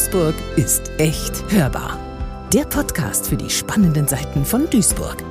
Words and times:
Duisburg 0.00 0.34
ist 0.56 0.90
echt 0.96 1.44
hörbar. 1.52 1.98
Der 2.54 2.64
Podcast 2.64 3.28
für 3.28 3.36
die 3.36 3.50
spannenden 3.50 4.08
Seiten 4.08 4.46
von 4.46 4.70
Duisburg. 4.70 5.22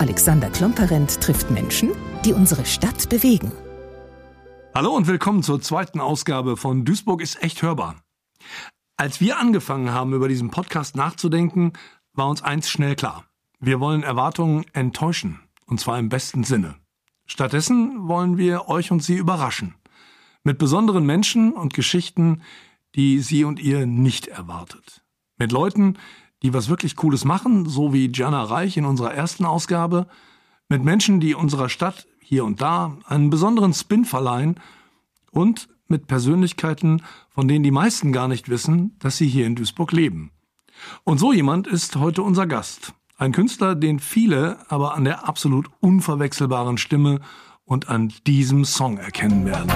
Alexander 0.00 0.50
Klomperent 0.50 1.18
trifft 1.22 1.50
Menschen, 1.50 1.92
die 2.26 2.34
unsere 2.34 2.66
Stadt 2.66 3.08
bewegen. 3.08 3.50
Hallo 4.74 4.90
und 4.90 5.06
willkommen 5.06 5.42
zur 5.42 5.62
zweiten 5.62 5.98
Ausgabe 5.98 6.58
von 6.58 6.84
Duisburg 6.84 7.22
ist 7.22 7.42
echt 7.42 7.62
hörbar. 7.62 8.02
Als 8.98 9.18
wir 9.22 9.38
angefangen 9.38 9.92
haben, 9.92 10.12
über 10.12 10.28
diesen 10.28 10.50
Podcast 10.50 10.94
nachzudenken, 10.94 11.72
war 12.12 12.28
uns 12.28 12.42
eins 12.42 12.68
schnell 12.68 12.96
klar. 12.96 13.24
Wir 13.60 13.80
wollen 13.80 14.02
Erwartungen 14.02 14.66
enttäuschen. 14.74 15.40
Und 15.64 15.80
zwar 15.80 15.98
im 15.98 16.10
besten 16.10 16.44
Sinne. 16.44 16.74
Stattdessen 17.24 18.06
wollen 18.08 18.36
wir 18.36 18.68
euch 18.68 18.90
und 18.90 19.02
Sie 19.02 19.16
überraschen. 19.16 19.74
Mit 20.44 20.58
besonderen 20.58 21.06
Menschen 21.06 21.54
und 21.54 21.72
Geschichten, 21.72 22.42
die 22.98 23.20
Sie 23.20 23.44
und 23.44 23.60
ihr 23.60 23.86
nicht 23.86 24.26
erwartet. 24.26 25.02
Mit 25.38 25.52
Leuten, 25.52 25.98
die 26.42 26.52
was 26.52 26.68
wirklich 26.68 26.96
Cooles 26.96 27.24
machen, 27.24 27.64
so 27.64 27.92
wie 27.92 28.08
Gianna 28.08 28.42
Reich 28.42 28.76
in 28.76 28.84
unserer 28.84 29.14
ersten 29.14 29.44
Ausgabe. 29.44 30.08
Mit 30.68 30.82
Menschen, 30.84 31.20
die 31.20 31.36
unserer 31.36 31.68
Stadt 31.68 32.08
hier 32.20 32.44
und 32.44 32.60
da 32.60 32.98
einen 33.06 33.30
besonderen 33.30 33.72
Spin 33.72 34.04
verleihen. 34.04 34.58
Und 35.30 35.68
mit 35.86 36.08
Persönlichkeiten, 36.08 37.02
von 37.30 37.46
denen 37.46 37.62
die 37.62 37.70
meisten 37.70 38.12
gar 38.12 38.26
nicht 38.26 38.48
wissen, 38.48 38.96
dass 38.98 39.16
sie 39.16 39.28
hier 39.28 39.46
in 39.46 39.54
Duisburg 39.54 39.92
leben. 39.92 40.32
Und 41.04 41.18
so 41.18 41.32
jemand 41.32 41.68
ist 41.68 41.94
heute 41.96 42.22
unser 42.22 42.48
Gast. 42.48 42.94
Ein 43.16 43.30
Künstler, 43.30 43.76
den 43.76 44.00
viele 44.00 44.58
aber 44.68 44.94
an 44.94 45.04
der 45.04 45.28
absolut 45.28 45.70
unverwechselbaren 45.78 46.78
Stimme 46.78 47.20
und 47.64 47.88
an 47.88 48.12
diesem 48.26 48.64
Song 48.64 48.98
erkennen 48.98 49.46
werden. 49.46 49.70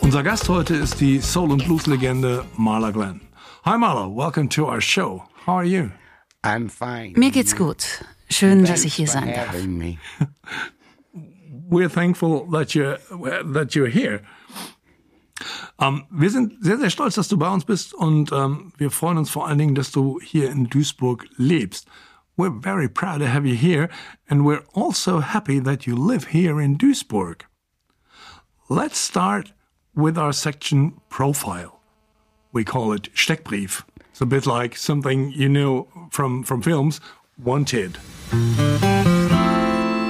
Unser 0.00 0.22
Gast 0.22 0.48
heute 0.48 0.74
ist 0.76 1.00
die 1.00 1.20
Soul- 1.20 1.52
und 1.52 1.64
Blues-Legende 1.66 2.44
Marla 2.56 2.90
Glenn. 2.92 3.20
Hi 3.64 3.76
Marla, 3.76 4.08
welcome 4.08 4.48
to 4.48 4.66
our 4.66 4.80
show. 4.80 5.22
How 5.46 5.58
are 5.58 5.64
you? 5.64 5.90
I'm 6.42 6.70
fine. 6.70 7.12
Mir 7.14 7.30
geht's 7.30 7.54
gut. 7.54 8.02
Schön, 8.30 8.64
dass 8.64 8.84
ich 8.84 8.94
hier 8.94 9.06
sein 9.06 9.34
darf. 9.34 9.62
Me. 9.64 9.98
We're 11.68 11.90
thankful 11.90 12.48
that 12.52 12.74
you're, 12.74 12.98
that 13.52 13.74
you're 13.74 13.90
here. 13.90 14.22
Ähm, 15.80 16.04
wir 16.10 16.30
sind 16.30 16.62
sehr, 16.62 16.78
sehr 16.78 16.90
stolz, 16.90 17.14
dass 17.14 17.28
du 17.28 17.38
bei 17.38 17.48
uns 17.48 17.64
bist 17.64 17.94
und 17.94 18.32
ähm, 18.32 18.72
wir 18.76 18.90
freuen 18.90 19.16
uns 19.16 19.30
vor 19.30 19.46
allen 19.46 19.58
Dingen, 19.58 19.74
dass 19.74 19.90
du 19.90 20.20
hier 20.22 20.50
in 20.50 20.68
Duisburg 20.68 21.26
lebst. 21.36 21.88
We're 22.36 22.62
very 22.62 22.88
proud 22.88 23.20
to 23.20 23.26
have 23.26 23.46
you 23.46 23.56
here 23.56 23.88
and 24.28 24.42
we're 24.42 24.62
also 24.74 25.20
happy 25.20 25.62
that 25.62 25.86
you 25.86 25.96
live 25.96 26.28
here 26.32 26.62
in 26.62 26.76
Duisburg. 26.76 27.46
Let's 28.68 28.98
start 28.98 29.54
with 29.94 30.18
our 30.18 30.32
section 30.32 31.00
profile. 31.08 31.80
We 32.52 32.62
call 32.62 32.92
it 32.92 33.10
Steckbrief. 33.14 33.84
It's 34.10 34.20
a 34.20 34.26
bit 34.26 34.46
like 34.46 34.76
something 34.76 35.32
you 35.32 35.48
know 35.48 35.88
from, 36.10 36.44
from 36.44 36.62
films, 36.62 37.00
Wanted. 37.42 37.98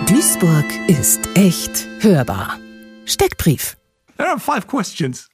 Duisburg 0.06 0.64
ist 0.88 1.20
echt 1.34 1.86
hörbar. 2.00 2.58
Steckbrief. 3.04 3.76
There 4.16 4.28
are 4.28 4.40
five 4.40 4.66
questions 4.66 5.29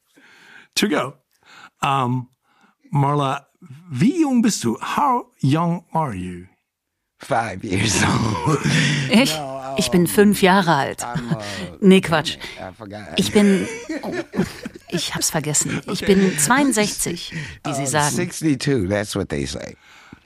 to 0.77 0.89
go. 0.89 1.15
Um, 1.83 2.29
Marla, 2.93 3.47
wie 3.91 4.21
jung 4.21 4.43
bist 4.43 4.63
du? 4.65 4.79
How 4.81 5.27
young 5.41 5.85
are 5.93 6.15
you? 6.15 6.47
Five 7.19 7.65
years 7.65 8.03
old. 8.03 8.59
Ich? 9.11 9.35
Ich 9.79 9.91
bin 9.91 10.07
fünf 10.07 10.41
Jahre 10.43 10.75
alt. 10.75 11.07
Nee, 11.81 12.01
Quatsch. 12.01 12.39
Ich 13.17 13.33
bin. 13.33 13.67
Oh, 14.03 14.13
ich 14.89 15.15
hab's 15.15 15.31
vergessen. 15.31 15.81
Ich 15.93 16.01
bin 16.05 16.39
62, 16.39 17.35
wie 17.65 17.75
Sie 17.75 17.87
sagen. 17.87 18.15
62, 18.15 18.89
that's 18.89 19.15
what 19.15 19.29
they 19.29 19.45
say. 19.47 19.77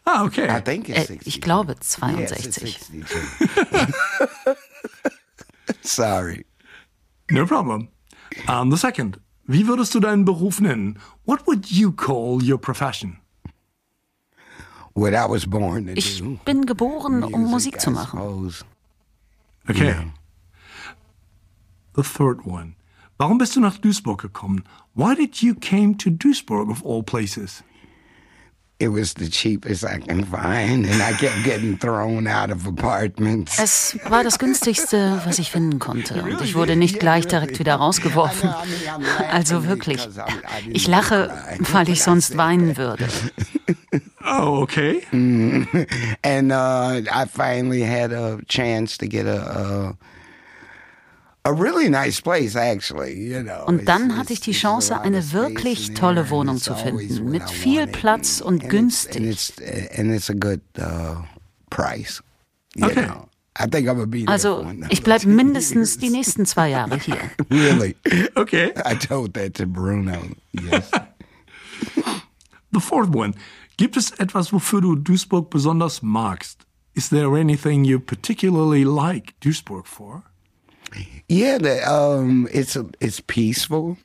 Ah, 0.04 0.24
okay. 0.24 0.46
I 0.48 0.60
think 0.60 0.88
it's 0.88 0.98
Äh, 1.10 1.18
62. 1.18 1.26
ich 1.26 1.40
glaube 1.40 1.74
Yes, 1.74 2.30
it's 2.32 2.58
62. 2.60 3.06
62. 3.06 4.56
Sorry. 5.82 6.46
No 7.30 7.46
problem. 7.46 7.88
Um, 8.48 8.70
the 8.70 8.76
second, 8.76 9.18
wie 9.52 9.66
würdest 9.66 9.94
du 9.94 10.00
deinen 10.00 10.24
Beruf 10.24 10.60
nennen? 10.60 10.98
What 11.24 11.46
would 11.46 11.70
you 11.70 11.92
call 11.92 12.40
your 12.42 12.58
profession? 12.58 13.18
What 14.94 15.12
I 15.12 15.28
was 15.28 15.46
born 15.46 15.86
to 15.86 15.92
Ich 15.92 16.18
do. 16.18 16.38
bin 16.44 16.66
geboren, 16.66 17.22
um 17.22 17.50
Musik 17.50 17.80
zu 17.80 17.90
machen. 17.90 18.18
Okay. 19.68 19.94
The 21.94 22.02
third 22.02 22.44
one. 22.46 22.74
Warum 23.18 23.38
bist 23.38 23.54
du 23.56 23.60
nach 23.60 23.76
Duisburg 23.78 24.22
gekommen? 24.22 24.64
Why 24.94 25.14
did 25.14 25.42
you 25.42 25.54
came 25.54 25.96
to 25.98 26.10
Duisburg 26.10 26.70
of 26.70 26.84
all 26.84 27.02
places? 27.02 27.62
It 28.80 28.88
was 28.88 29.12
the 29.12 29.28
cheapest 29.28 29.84
I 29.84 29.98
can 29.98 30.24
find, 30.24 30.86
and 30.86 31.02
I 31.02 31.12
kept 31.12 31.44
getting 31.44 31.78
thrown 31.78 32.26
out 32.26 32.50
of 32.50 32.66
apartments. 32.66 33.58
Es 33.58 33.98
war 34.08 34.24
das 34.24 34.38
günstigste, 34.38 35.20
was 35.26 35.38
ich 35.38 35.50
finden 35.50 35.78
konnte. 35.78 36.22
Und 36.22 36.40
ich 36.40 36.54
wurde 36.54 36.76
nicht 36.76 36.98
gleich 36.98 37.26
direkt 37.26 37.58
wieder 37.58 37.74
rausgeworfen. 37.74 38.48
Also 39.30 39.66
wirklich. 39.66 40.08
Ich 40.70 40.86
lache, 40.86 41.30
weil 41.72 41.90
ich 41.90 42.02
sonst 42.02 42.38
weinen 42.38 42.78
würde. 42.78 43.06
Oh, 44.24 44.62
okay. 44.62 45.02
and 45.12 46.52
uh, 46.52 47.02
I 47.10 47.26
finally 47.26 47.82
had 47.82 48.12
a 48.12 48.38
chance 48.48 48.96
to 48.98 49.06
get 49.06 49.26
a, 49.26 49.40
a 49.40 49.96
a 51.44 51.52
really 51.52 51.88
nice 51.88 52.20
place, 52.20 52.54
actually. 52.56 53.14
You 53.14 53.42
know, 53.42 53.64
Und 53.66 53.86
dann 53.88 54.10
It's- 54.10 54.16
hatte 54.18 54.32
ich 54.32 54.40
die 54.40 54.50
it's- 54.52 54.60
Chance, 54.60 54.92
a 54.94 54.98
lot 54.98 55.06
eine 55.06 55.18
of 55.18 55.24
space 55.24 55.34
wirklich 55.34 55.88
in 55.90 55.94
tolle 55.94 56.14
there, 56.14 56.22
and 56.24 56.30
Wohnung 56.30 56.56
it's 56.56 56.64
zu 56.64 56.74
always 56.74 57.08
finden, 57.16 57.24
what 57.24 57.32
mit 57.32 57.42
I 57.50 57.54
viel 57.54 57.80
wanted. 57.80 57.92
Platz 57.92 58.40
und 58.40 58.52
And 58.54 58.62
it's- 58.64 58.70
günstig. 58.70 59.16
And 59.16 59.26
it's, 59.26 59.52
and 59.98 60.14
it's 60.14 60.30
a 60.30 60.34
good 60.34 60.60
uh, 60.78 61.22
price. 61.70 62.22
You 62.74 62.86
Okay. 62.86 63.06
know. 63.06 63.26
I 63.58 63.64
think 63.66 63.88
I'm 63.88 63.96
gonna 63.96 64.06
be 64.06 64.24
there 64.24 64.26
for 64.26 64.32
Also, 64.32 64.60
another 64.60 64.92
ich 64.92 65.02
bleibe 65.02 65.22
two 65.24 65.28
mindestens 65.34 65.98
die 65.98 66.06
years. 66.06 66.12
nächsten 66.16 66.46
zwei 66.46 66.70
Jahre 66.70 66.96
hier. 66.98 67.18
Really? 67.50 67.96
Okay. 68.36 68.72
I 68.86 68.94
told 68.94 69.34
that 69.34 69.54
to 69.54 69.66
Bruno. 69.66 70.18
Yes. 70.52 70.88
The 72.72 72.80
fourth 72.80 73.14
one. 73.14 73.34
Gibt 73.76 73.96
es 73.96 74.12
etwas, 74.12 74.52
wofür 74.52 74.80
du 74.80 74.94
Duisburg 74.94 75.50
besonders 75.50 76.02
magst? 76.02 76.60
Is 76.94 77.08
there 77.08 77.36
anything 77.36 77.84
you 77.84 77.98
particularly 77.98 78.84
like 78.84 79.34
Duisburg 79.40 79.86
for? 79.86 80.22
Yeah, 81.28 81.58
the, 81.58 81.82
um, 81.88 82.48
it's 82.52 82.76
it's 83.00 83.20
peaceful. 83.20 83.96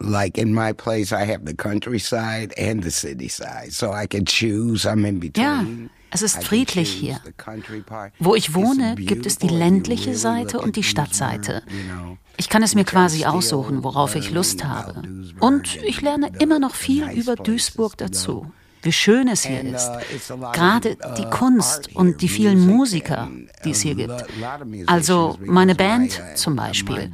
Like 0.00 0.38
in 0.38 0.52
my 0.52 0.72
place, 0.72 1.12
I 1.12 1.24
have 1.24 1.44
the 1.44 1.54
countryside 1.54 2.52
and 2.56 2.82
the 2.84 2.90
city 2.90 3.28
side, 3.28 3.72
so 3.72 3.90
I 3.92 4.06
can 4.06 4.24
choose. 4.26 4.86
I'm 4.86 5.04
in 5.04 5.20
Ja, 5.36 5.58
between. 5.62 5.90
es 6.10 6.22
ist 6.22 6.44
friedlich 6.44 6.90
hier. 6.90 7.20
Wo 8.20 8.34
ich 8.34 8.54
wohne, 8.54 8.94
gibt 8.96 9.26
es 9.26 9.38
die 9.38 9.48
ländliche 9.48 10.14
Seite 10.14 10.60
und 10.60 10.76
die 10.76 10.82
Stadtseite. 10.84 11.62
Ich 12.36 12.48
kann 12.48 12.62
es 12.62 12.74
mir 12.74 12.84
quasi 12.84 13.24
aussuchen, 13.24 13.82
worauf 13.82 14.14
ich 14.14 14.30
Lust 14.30 14.62
habe. 14.64 15.02
Und 15.40 15.76
ich 15.82 16.00
lerne 16.00 16.30
immer 16.38 16.58
noch 16.60 16.74
viel 16.74 17.10
über 17.10 17.34
Duisburg 17.34 17.96
dazu. 17.96 18.52
Wie 18.82 18.92
schön 18.92 19.28
es 19.28 19.44
hier 19.44 19.62
ist. 19.62 19.90
uh, 20.30 20.36
Gerade 20.52 20.96
die 21.16 21.26
uh, 21.26 21.30
Kunst 21.30 21.88
art 21.88 21.96
und 21.96 22.22
die 22.22 22.28
vielen 22.28 22.66
Musiker, 22.66 23.28
die 23.64 23.70
es 23.70 23.80
hier 23.80 23.94
gibt. 23.94 24.24
Also 24.86 25.36
meine 25.40 25.74
Band 25.74 26.22
zum 26.34 26.56
Beispiel. 26.56 27.10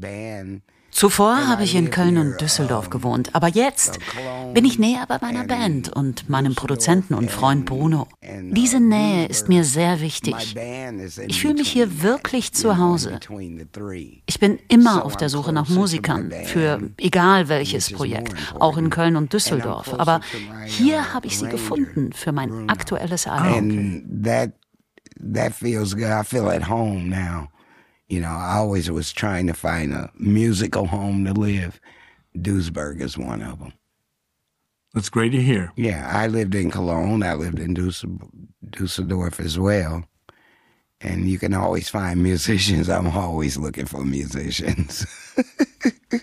Zuvor 0.94 1.48
habe 1.48 1.64
ich 1.64 1.74
in 1.74 1.90
Köln 1.90 2.18
und 2.18 2.40
Düsseldorf 2.40 2.88
gewohnt, 2.88 3.34
aber 3.34 3.48
jetzt 3.48 3.98
bin 4.54 4.64
ich 4.64 4.78
näher 4.78 5.04
bei 5.08 5.18
meiner 5.20 5.44
Band 5.44 5.88
und 5.88 6.30
meinem 6.30 6.54
Produzenten 6.54 7.14
und 7.14 7.32
Freund 7.32 7.66
Bruno. 7.66 8.06
Diese 8.22 8.78
Nähe 8.78 9.26
ist 9.26 9.48
mir 9.48 9.64
sehr 9.64 10.00
wichtig. 10.00 10.56
Ich 11.26 11.40
fühle 11.40 11.54
mich 11.54 11.68
hier 11.68 12.02
wirklich 12.02 12.52
zu 12.52 12.78
Hause. 12.78 13.18
Ich 14.26 14.38
bin 14.38 14.60
immer 14.68 15.04
auf 15.04 15.16
der 15.16 15.28
Suche 15.28 15.52
nach 15.52 15.68
Musikern 15.68 16.32
für 16.44 16.80
egal 16.98 17.48
welches 17.48 17.92
Projekt, 17.92 18.32
auch 18.60 18.78
in 18.78 18.88
Köln 18.88 19.16
und 19.16 19.32
Düsseldorf. 19.32 19.92
Aber 19.98 20.20
hier 20.64 21.12
habe 21.12 21.26
ich 21.26 21.36
sie 21.36 21.48
gefunden 21.48 22.12
für 22.12 22.30
mein 22.30 22.70
aktuelles 22.70 23.26
Album. 23.26 24.04
that 25.32 25.54
feels 25.54 25.94
good. 25.94 26.10
I 26.10 26.22
feel 26.22 26.48
at 26.50 26.62
home 26.62 27.08
now. 27.08 27.48
You 28.08 28.20
know, 28.20 28.28
I 28.28 28.56
always 28.56 28.90
was 28.90 29.12
trying 29.12 29.46
to 29.46 29.54
find 29.54 29.92
a 29.92 30.10
musical 30.18 30.86
home 30.86 31.24
to 31.24 31.32
live. 31.32 31.80
Duisburg 32.36 33.00
is 33.00 33.16
one 33.16 33.42
of 33.42 33.58
them. 33.58 33.72
That's 34.92 35.08
great 35.08 35.32
to 35.32 35.42
hear. 35.42 35.72
Yeah, 35.76 36.08
I 36.12 36.28
lived 36.28 36.54
in 36.54 36.70
Cologne. 36.70 37.24
I 37.24 37.34
lived 37.34 37.58
in 37.58 37.74
Dusseldorf, 37.74 39.40
as 39.40 39.58
well. 39.58 40.04
And 41.00 41.28
you 41.28 41.38
can 41.38 41.52
always 41.52 41.88
find 41.88 42.22
musicians. 42.22 42.88
I'm 42.88 43.08
always 43.08 43.56
looking 43.56 43.86
for 43.86 44.04
musicians. 44.04 45.04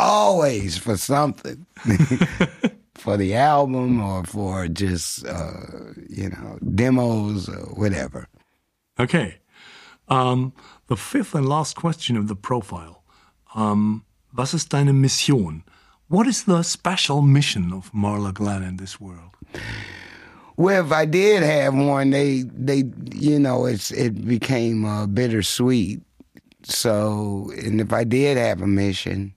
always 0.00 0.78
for 0.78 0.96
something. 0.96 1.66
for 2.94 3.18
the 3.18 3.34
album 3.34 4.00
or 4.00 4.24
for 4.24 4.68
just, 4.68 5.26
uh, 5.26 5.92
you 6.08 6.30
know, 6.30 6.58
demos 6.74 7.50
or 7.50 7.74
whatever. 7.74 8.26
Okay. 8.98 9.36
Um, 10.08 10.52
the 10.88 10.96
fifth 10.96 11.34
and 11.34 11.48
last 11.48 11.76
question 11.76 12.16
of 12.16 12.28
the 12.28 12.36
profile. 12.36 13.02
Um, 13.54 14.04
was 14.36 14.52
ist 14.52 14.70
deine 14.70 14.92
Mission? 14.92 15.62
What 16.08 16.26
is 16.26 16.44
the 16.44 16.62
special 16.62 17.22
mission 17.22 17.72
of 17.72 17.90
Marla 17.92 18.32
Glenn 18.32 18.62
in 18.62 18.76
this 18.76 19.00
world? 19.00 19.30
Well, 20.56 20.84
if 20.84 20.92
I 20.92 21.06
did 21.06 21.42
have 21.42 21.74
one, 21.74 22.10
they 22.10 22.42
they 22.42 22.84
you 23.12 23.38
know 23.38 23.64
it's 23.66 23.90
it 23.90 24.26
became 24.26 24.84
uh, 24.84 25.06
bittersweet. 25.06 26.02
So, 26.62 27.50
and 27.56 27.80
if 27.80 27.92
I 27.92 28.04
did 28.04 28.36
have 28.36 28.62
a 28.62 28.66
mission, 28.66 29.34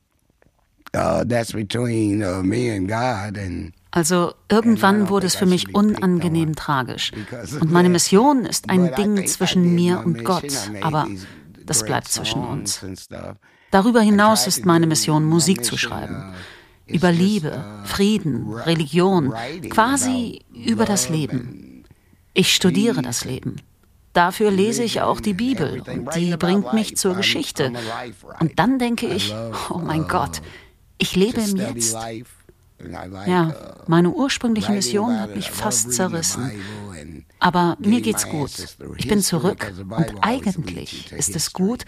uh, 0.93 1.23
that's 1.23 1.51
between 1.51 2.23
uh, 2.23 2.43
me 2.43 2.69
and 2.69 2.87
God 2.87 3.37
and 3.37 3.73
Also 3.97 4.35
irgendwann 4.47 5.09
wurde 5.09 5.25
es 5.25 5.35
für 5.35 5.47
mich 5.47 5.73
unangenehm 5.73 6.55
tragisch. 6.55 7.11
Und 7.59 7.71
meine 7.71 7.89
Mission 7.89 8.45
ist 8.45 8.69
ein 8.69 8.93
Ding 8.93 9.25
zwischen 9.25 9.73
mir 9.73 10.03
und 10.05 10.23
Gott, 10.23 10.53
aber 10.81 11.07
das 11.65 11.83
bleibt 11.83 12.07
zwischen 12.07 12.43
uns. 12.43 12.85
Darüber 13.71 14.01
hinaus 14.01 14.45
ist 14.45 14.67
meine 14.67 14.85
Mission, 14.85 15.25
Musik 15.25 15.65
zu 15.65 15.77
schreiben. 15.77 16.35
Über 16.85 17.11
Liebe, 17.11 17.65
Frieden, 17.85 18.53
Religion, 18.53 19.33
quasi 19.71 20.45
über 20.53 20.85
das 20.85 21.09
Leben. 21.09 21.83
Ich 22.35 22.53
studiere 22.53 23.01
das 23.01 23.25
Leben. 23.25 23.55
Dafür 24.13 24.51
lese 24.51 24.83
ich 24.83 25.01
auch 25.01 25.19
die 25.19 25.33
Bibel 25.33 25.81
und 25.81 26.13
die 26.13 26.37
bringt 26.37 26.71
mich 26.71 26.97
zur 26.97 27.15
Geschichte. 27.15 27.73
Und 28.39 28.59
dann 28.59 28.77
denke 28.77 29.07
ich, 29.07 29.33
oh 29.71 29.79
mein 29.79 30.07
Gott, 30.07 30.43
ich 30.99 31.15
lebe 31.15 31.41
im 31.41 31.55
Jetzt. 31.55 31.97
Ja, 33.25 33.53
meine 33.87 34.11
ursprüngliche 34.11 34.71
Mission 34.71 35.19
hat 35.19 35.35
mich 35.35 35.49
fast 35.49 35.93
zerrissen. 35.93 36.51
Aber 37.39 37.77
mir 37.79 38.01
geht's 38.01 38.27
gut. 38.29 38.51
Ich 38.97 39.07
bin 39.07 39.21
zurück 39.21 39.71
und 39.89 40.15
eigentlich 40.21 41.11
ist 41.11 41.35
es 41.35 41.53
gut, 41.53 41.85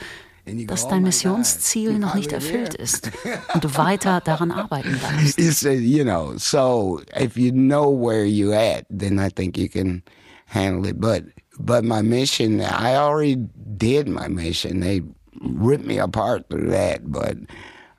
dass 0.67 0.87
dein 0.87 1.03
Missionsziel 1.03 1.99
noch 1.99 2.15
nicht 2.15 2.31
erfüllt 2.31 2.73
ist 2.73 3.11
und 3.53 3.63
du 3.63 3.77
weiter 3.77 4.21
daran 4.25 4.51
arbeiten 4.51 4.99
darfst. 5.01 5.63
You 5.63 6.03
know, 6.03 6.33
so 6.37 7.01
if 7.19 7.37
you 7.37 7.51
know 7.51 7.91
where 7.91 8.25
you 8.25 8.51
at, 8.53 8.85
then 8.89 9.19
I 9.19 9.29
think 9.29 9.57
you 9.57 9.69
can 9.69 10.03
handle 10.47 10.89
it. 10.89 10.99
But 10.99 11.25
but 11.59 11.83
my 11.83 12.01
mission, 12.01 12.61
I 12.61 12.95
already 12.95 13.37
did 13.55 14.07
my 14.07 14.27
mission. 14.27 14.81
They 14.81 15.03
ripped 15.41 15.85
me 15.85 15.99
apart 15.99 16.49
through 16.49 16.69
that, 16.71 17.11
but 17.11 17.37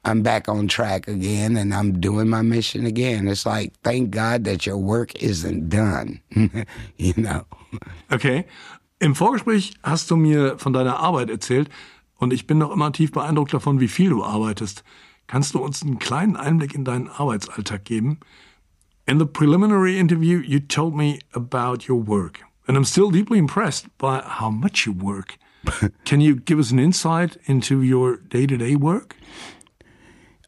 I'm 0.05 0.23
back 0.23 0.49
on 0.49 0.67
track 0.67 1.09
again 1.09 1.57
and 1.57 1.75
I'm 1.75 2.01
doing 2.01 2.29
my 2.29 2.43
mission 2.43 2.87
again. 2.87 3.29
It's 3.29 3.45
like, 3.45 3.73
thank 3.83 4.11
God 4.11 4.45
that 4.45 4.67
your 4.67 4.79
work 4.79 5.15
isn't 5.23 5.69
done. 5.69 6.21
you 6.97 7.15
know. 7.17 7.45
Okay. 8.11 8.47
Im 8.99 9.15
Vorgespräch 9.15 9.75
hast 9.83 10.11
du 10.11 10.17
mir 10.17 10.59
von 10.59 10.73
deiner 10.73 10.99
Arbeit 10.99 11.31
erzählt 11.31 11.69
und 12.17 12.33
ich 12.33 12.47
bin 12.47 12.59
noch 12.59 12.71
immer 12.71 12.93
tief 12.93 13.13
beeindruckt 13.13 13.53
davon, 13.53 13.81
wie 13.81 13.89
viel 13.89 14.11
du 14.11 14.25
arbeitest. 14.25 14.85
Kannst 15.27 15.55
du 15.55 15.61
uns 15.61 15.83
einen 15.83 15.99
kleinen 15.99 16.37
Einblick 16.37 16.75
in 16.75 16.85
deinen 16.85 17.09
Arbeitsalltag 17.09 17.85
geben? 17.85 18.19
In 19.07 19.19
the 19.19 19.27
preliminary 19.27 19.99
interview, 19.99 20.41
you 20.41 20.61
told 20.61 20.95
me 20.95 21.19
about 21.33 21.89
your 21.89 21.97
work, 21.97 22.41
and 22.67 22.77
I'm 22.77 22.85
still 22.85 23.11
deeply 23.11 23.39
impressed 23.39 23.87
by 23.97 24.21
how 24.21 24.51
much 24.51 24.87
you 24.87 24.93
work. 24.93 25.39
Can 26.05 26.21
you 26.21 26.37
give 26.37 26.59
us 26.59 26.71
an 26.71 26.79
insight 26.79 27.39
into 27.47 27.81
your 27.83 28.17
day 28.17 28.47
to 28.47 28.57
day 28.57 28.77
work? 28.77 29.17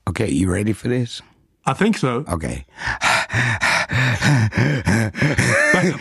Okay, 0.08 0.28
you 0.30 0.50
ready 0.50 0.72
for 0.72 0.88
this? 0.88 1.22
I 1.64 1.74
think 1.74 1.96
so. 1.96 2.24
Okay. 2.28 2.66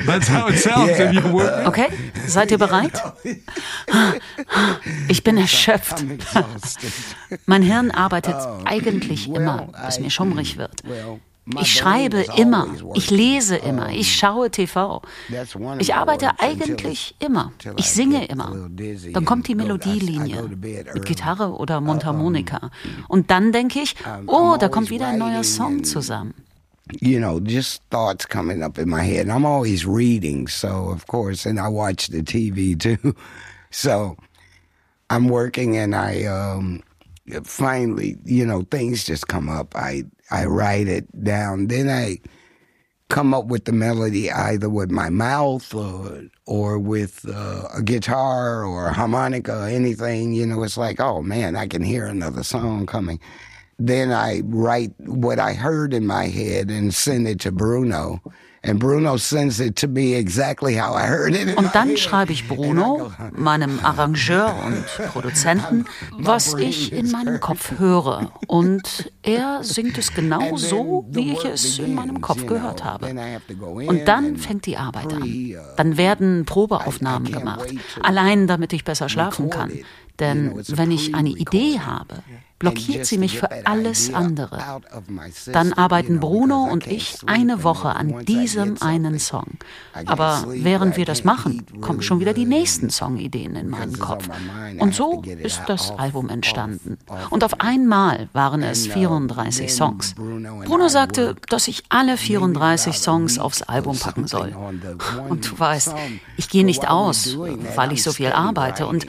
That's 0.05 0.27
how 0.27 0.47
it 0.47 0.57
sounds 0.57 0.89
yeah. 0.91 1.09
if 1.09 1.13
you 1.13 1.31
work. 1.31 1.67
Okay, 1.67 1.87
seid 2.27 2.51
ihr 2.51 2.57
bereit? 2.57 2.99
Ich 5.07 5.23
bin 5.23 5.37
erschöpft. 5.37 6.03
Mein 7.45 7.61
Hirn 7.61 7.91
arbeitet 7.91 8.35
eigentlich 8.65 9.27
immer, 9.27 9.67
bis 9.85 9.99
mir 9.99 10.09
schummrig 10.09 10.57
wird. 10.57 10.81
Ich 11.59 11.73
schreibe 11.73 12.23
immer, 12.37 12.67
ich 12.93 13.09
lese 13.09 13.55
immer, 13.55 13.89
ich 13.89 14.15
schaue 14.15 14.51
TV. 14.51 15.01
Ich 15.79 15.95
arbeite 15.95 16.39
eigentlich 16.39 17.15
immer. 17.19 17.51
Ich 17.77 17.89
singe 17.89 18.25
immer. 18.25 18.69
Dann 19.13 19.25
kommt 19.25 19.47
die 19.47 19.55
Melodielinie 19.55 20.43
mit 20.93 21.05
Gitarre 21.05 21.53
oder 21.53 21.81
Mundharmonika. 21.81 22.69
Und 23.07 23.31
dann 23.31 23.51
denke 23.51 23.79
ich, 23.79 23.95
oh, 24.27 24.55
da 24.59 24.69
kommt 24.69 24.91
wieder 24.91 25.07
ein 25.07 25.17
neuer 25.17 25.43
Song 25.43 25.83
zusammen. 25.83 26.33
You 26.99 27.19
know, 27.19 27.39
just 27.39 27.81
thoughts 27.89 28.27
coming 28.27 28.63
up 28.63 28.77
in 28.77 28.89
my 28.89 29.01
head. 29.01 29.27
I'm 29.29 29.45
always 29.45 29.85
reading, 29.85 30.49
so 30.49 30.89
of 30.89 31.07
course, 31.07 31.47
and 31.47 31.57
I 31.57 31.69
watch 31.69 32.07
the 32.07 32.21
TV 32.21 32.75
too. 32.77 33.13
So 33.69 34.17
I'm 35.09 35.29
working 35.29 35.77
and 35.77 35.95
I 35.95 36.25
um, 36.25 36.83
finally, 37.43 38.17
you 38.25 38.45
know, 38.45 38.63
things 38.69 39.05
just 39.05 39.27
come 39.29 39.47
up. 39.47 39.73
I 39.73 40.03
I 40.31 40.45
write 40.45 40.87
it 40.87 41.23
down. 41.23 41.67
Then 41.67 41.89
I 41.89 42.19
come 43.09 43.33
up 43.33 43.47
with 43.47 43.65
the 43.65 43.73
melody 43.73 44.31
either 44.31 44.69
with 44.69 44.89
my 44.89 45.09
mouth 45.09 45.73
or 45.75 46.23
or 46.47 46.79
with 46.79 47.25
uh, 47.27 47.67
a 47.75 47.83
guitar 47.83 48.63
or 48.63 48.87
a 48.87 48.93
harmonica 48.93 49.63
or 49.63 49.67
anything. 49.67 50.33
You 50.33 50.45
know, 50.45 50.63
it's 50.63 50.77
like, 50.77 50.99
oh 50.99 51.21
man, 51.21 51.55
I 51.55 51.67
can 51.67 51.83
hear 51.83 52.05
another 52.05 52.43
song 52.43 52.85
coming. 52.85 53.19
Then 53.83 54.11
I 54.11 54.41
write 54.45 54.93
what 54.99 55.39
I 55.39 55.53
heard 55.53 55.93
in 55.93 56.05
my 56.05 56.27
head 56.27 56.69
and 56.69 56.93
send 56.93 57.27
it 57.27 57.39
to 57.41 57.51
Bruno. 57.51 58.21
And 58.63 58.79
Bruno 58.79 59.17
sends 59.17 59.59
it 59.59 59.75
to 59.77 59.87
me 59.87 60.13
exactly 60.13 60.75
how 60.75 60.93
I 60.93 61.07
heard 61.07 61.33
it. 61.33 61.57
Und 61.57 61.73
dann 61.73 61.97
schreibe 61.97 62.31
ich 62.31 62.47
Bruno, 62.47 63.11
meinem 63.35 63.79
Arrangeur 63.81 64.53
und 64.63 64.85
Produzenten, 65.11 65.85
was 66.11 66.53
ich 66.53 66.93
in 66.93 67.09
meinem 67.09 67.39
Kopf 67.39 67.79
höre. 67.79 68.31
Und 68.45 69.11
er 69.23 69.63
singt 69.63 69.97
es 69.97 70.13
genau 70.13 70.57
so, 70.57 71.07
wie 71.09 71.31
ich 71.31 71.43
es 71.45 71.79
in 71.79 71.95
meinem 71.95 72.21
Kopf 72.21 72.45
gehört 72.45 72.83
habe. 72.83 73.07
Und 73.87 74.07
dann 74.07 74.37
fängt 74.37 74.67
die 74.67 74.77
Arbeit 74.77 75.11
an. 75.11 75.55
Dann 75.77 75.97
werden 75.97 76.45
Probeaufnahmen 76.45 77.31
gemacht, 77.31 77.73
allein 78.03 78.45
damit 78.45 78.73
ich 78.73 78.83
besser 78.83 79.09
schlafen 79.09 79.49
kann. 79.49 79.71
Denn 80.19 80.61
wenn 80.67 80.91
ich 80.91 81.15
eine 81.15 81.29
Idee 81.29 81.79
habe, 81.79 82.21
blockiert 82.61 83.05
sie 83.05 83.17
mich 83.17 83.39
für 83.39 83.65
alles 83.65 84.13
andere. 84.13 84.81
Dann 85.51 85.73
arbeiten 85.73 86.19
Bruno 86.19 86.63
und 86.71 86.85
ich 86.87 87.17
eine 87.25 87.63
Woche 87.63 87.89
an 87.95 88.23
diesem 88.25 88.81
einen 88.81 89.19
Song. 89.19 89.57
Aber 90.05 90.45
während 90.47 90.95
wir 90.95 91.05
das 91.05 91.23
machen, 91.23 91.65
kommen 91.81 92.01
schon 92.01 92.19
wieder 92.19 92.33
die 92.33 92.45
nächsten 92.45 92.89
Songideen 92.89 93.55
in 93.55 93.69
meinen 93.69 93.97
Kopf. 93.97 94.29
Und 94.79 94.93
so 94.93 95.23
ist 95.23 95.63
das 95.67 95.91
Album 95.91 96.29
entstanden. 96.29 96.97
Und 97.31 97.43
auf 97.43 97.59
einmal 97.59 98.29
waren 98.33 98.61
es 98.61 98.87
34 98.87 99.73
Songs. 99.73 100.13
Bruno 100.15 100.87
sagte, 100.87 101.35
dass 101.49 101.67
ich 101.67 101.83
alle 101.89 102.15
34 102.15 102.99
Songs 102.99 103.39
aufs 103.39 103.63
Album 103.63 103.97
packen 103.97 104.27
soll. 104.27 104.55
Und 105.29 105.51
du 105.51 105.59
weißt, 105.59 105.93
ich 106.37 106.49
gehe 106.49 106.63
nicht 106.63 106.87
aus, 106.87 107.37
weil 107.75 107.91
ich 107.91 108.03
so 108.03 108.11
viel 108.11 108.31
arbeite 108.31 108.85
und 108.85 109.07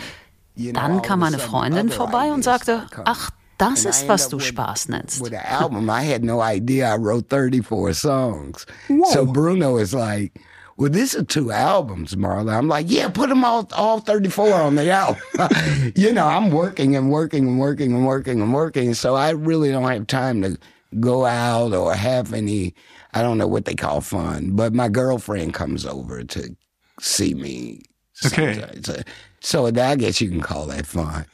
dann 0.54 1.02
kam 1.02 1.20
meine 1.20 1.38
Freundin 1.38 1.90
vorbei 1.90 2.32
und 2.32 2.42
sagte, 2.44 2.86
ach, 3.04 3.30
das 3.62 3.84
ist, 3.84 4.08
was 4.08 4.28
du 4.28 4.38
Spaß 4.38 4.88
nennst. 4.88 5.20
With 5.20 5.32
the 5.32 5.48
album, 5.48 5.88
I 5.88 6.02
had 6.02 6.24
no 6.24 6.40
idea 6.40 6.92
I 6.92 6.96
wrote 6.96 7.28
34 7.28 7.94
songs. 7.94 8.66
Whoa. 8.88 9.04
So 9.12 9.26
Bruno 9.26 9.76
is 9.78 9.94
like, 9.94 10.32
well, 10.76 10.90
this 10.90 11.14
is 11.14 11.24
two 11.28 11.52
albums, 11.52 12.16
Marla. 12.16 12.56
I'm 12.56 12.68
like, 12.68 12.86
yeah, 12.90 13.08
put 13.08 13.28
them 13.28 13.44
all, 13.44 13.68
all 13.72 14.00
34 14.00 14.52
on 14.54 14.74
the 14.74 14.90
album. 14.90 15.22
you 15.94 16.12
know, 16.12 16.26
I'm 16.26 16.50
working 16.50 16.96
and 16.96 17.10
working 17.10 17.46
and 17.46 17.58
working 17.58 17.92
and 17.94 18.06
working 18.06 18.40
and 18.40 18.52
working. 18.52 18.94
So 18.94 19.14
I 19.14 19.30
really 19.30 19.70
don't 19.70 19.90
have 19.90 20.06
time 20.06 20.42
to 20.42 20.58
go 20.98 21.24
out 21.24 21.72
or 21.72 21.94
have 21.94 22.32
any, 22.32 22.74
I 23.14 23.22
don't 23.22 23.38
know 23.38 23.46
what 23.46 23.64
they 23.64 23.74
call 23.74 24.00
fun, 24.00 24.56
but 24.56 24.72
my 24.72 24.88
girlfriend 24.88 25.54
comes 25.54 25.86
over 25.86 26.24
to 26.24 26.56
see 27.00 27.34
me. 27.34 27.82
Okay. 28.26 28.64
So 29.40 29.66
I 29.66 29.96
guess 29.96 30.20
you 30.20 30.28
can 30.28 30.40
call 30.40 30.66
that 30.66 30.86
fun. 30.86 31.26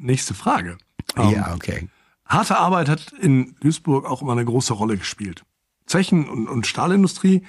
Nächste 0.00 0.34
Frage. 0.34 0.78
Um, 1.16 1.32
ja, 1.32 1.54
okay. 1.54 1.88
Harte 2.24 2.58
Arbeit 2.58 2.88
hat 2.88 3.12
in 3.12 3.56
Duisburg 3.60 4.04
auch 4.04 4.22
immer 4.22 4.32
eine 4.32 4.44
große 4.44 4.74
Rolle 4.74 4.98
gespielt. 4.98 5.44
Zechen 5.86 6.28
und, 6.28 6.48
und 6.48 6.66
Stahlindustrie 6.66 7.42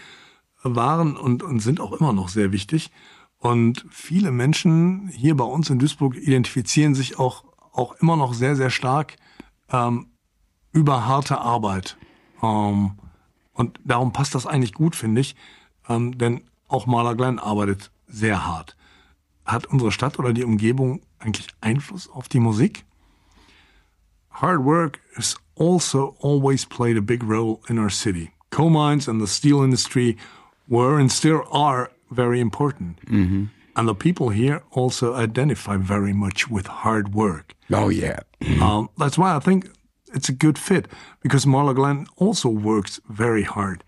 waren 0.64 1.18
und, 1.18 1.44
und 1.44 1.60
sind 1.60 1.80
auch 1.80 1.94
immer 1.94 2.14
noch 2.14 2.30
sehr 2.30 2.52
wichtig. 2.52 2.92
Und 3.38 3.86
viele 3.90 4.32
Menschen 4.32 5.08
hier 5.10 5.36
bei 5.36 5.44
uns 5.44 5.70
in 5.70 5.80
Duisburg 5.80 6.16
identifizieren 6.16 6.96
sich 6.96 7.20
auch, 7.20 7.46
auch 7.72 7.94
immer 7.96 8.16
noch 8.16 8.34
sehr, 8.34 8.56
sehr 8.56 8.70
stark 8.70 9.16
ähm, 9.70 10.08
über 10.72 11.06
harte 11.06 11.40
Arbeit. 11.40 11.98
Ähm, 12.42 12.98
und 13.54 13.80
darum 13.84 14.14
passt 14.14 14.36
das 14.36 14.46
eigentlich 14.46 14.74
gut, 14.74 14.96
finde 14.96 15.22
ich. 15.22 15.36
Ähm, 15.88 16.18
denn 16.18 16.44
auch 16.68 16.86
Maler 16.86 17.16
Glenn 17.16 17.40
arbeitet 17.40 17.92
sehr 18.08 18.46
hart. 18.46 18.76
Hat 19.46 19.66
unsere 19.66 19.92
Stadt 19.92 20.20
oder 20.20 20.34
die 20.34 20.44
Umgebung 20.44 21.02
eigentlich 21.18 21.48
Einfluss 21.62 22.10
auf 22.10 22.28
die 22.28 22.40
Musik? 22.40 22.86
Hard 24.30 24.64
work 24.64 25.00
has 25.16 25.36
also 25.56 26.16
always 26.20 26.66
played 26.66 26.98
a 26.98 27.02
big 27.02 27.24
role 27.24 27.62
in 27.70 27.78
our 27.78 27.90
city. 27.90 28.32
coal 28.52 28.70
mines 28.70 29.08
and 29.08 29.22
the 29.22 29.28
steel 29.28 29.62
industry 29.62 30.18
were 30.68 31.00
and 31.00 31.12
still 31.12 31.44
are 31.52 31.92
very 32.12 32.40
important. 32.40 33.00
Mm-hmm. 33.06 33.46
And 33.76 33.88
the 33.88 33.94
people 33.96 34.30
here 34.30 34.64
also 34.72 35.14
identify 35.14 35.78
very 35.78 36.14
much 36.14 36.50
with 36.50 36.66
hard 36.68 37.14
work. 37.14 37.54
Oh 37.72 37.90
yeah. 37.90 38.20
Um, 38.62 38.90
that's 38.98 39.18
why 39.18 39.36
I 39.36 39.40
think 39.40 39.70
it's 40.14 40.30
a 40.30 40.34
good 40.34 40.58
fit 40.58 40.88
because 41.22 41.46
Marla 41.46 41.76
Glen 41.76 42.08
also 42.18 42.50
works 42.50 43.00
very 43.08 43.44
hard. 43.44 43.84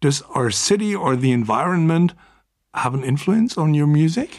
Does 0.00 0.22
our 0.34 0.50
city 0.50 0.94
or 0.94 1.16
the 1.16 1.32
environment 1.32 2.12
have 2.74 2.94
an 2.94 3.04
influence 3.04 3.56
on 3.56 3.74
your 3.74 3.86
music? 3.86 4.38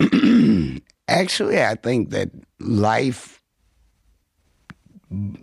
Actually, 1.08 1.62
I 1.62 1.74
think 1.74 2.10
that 2.10 2.30
life 2.60 3.33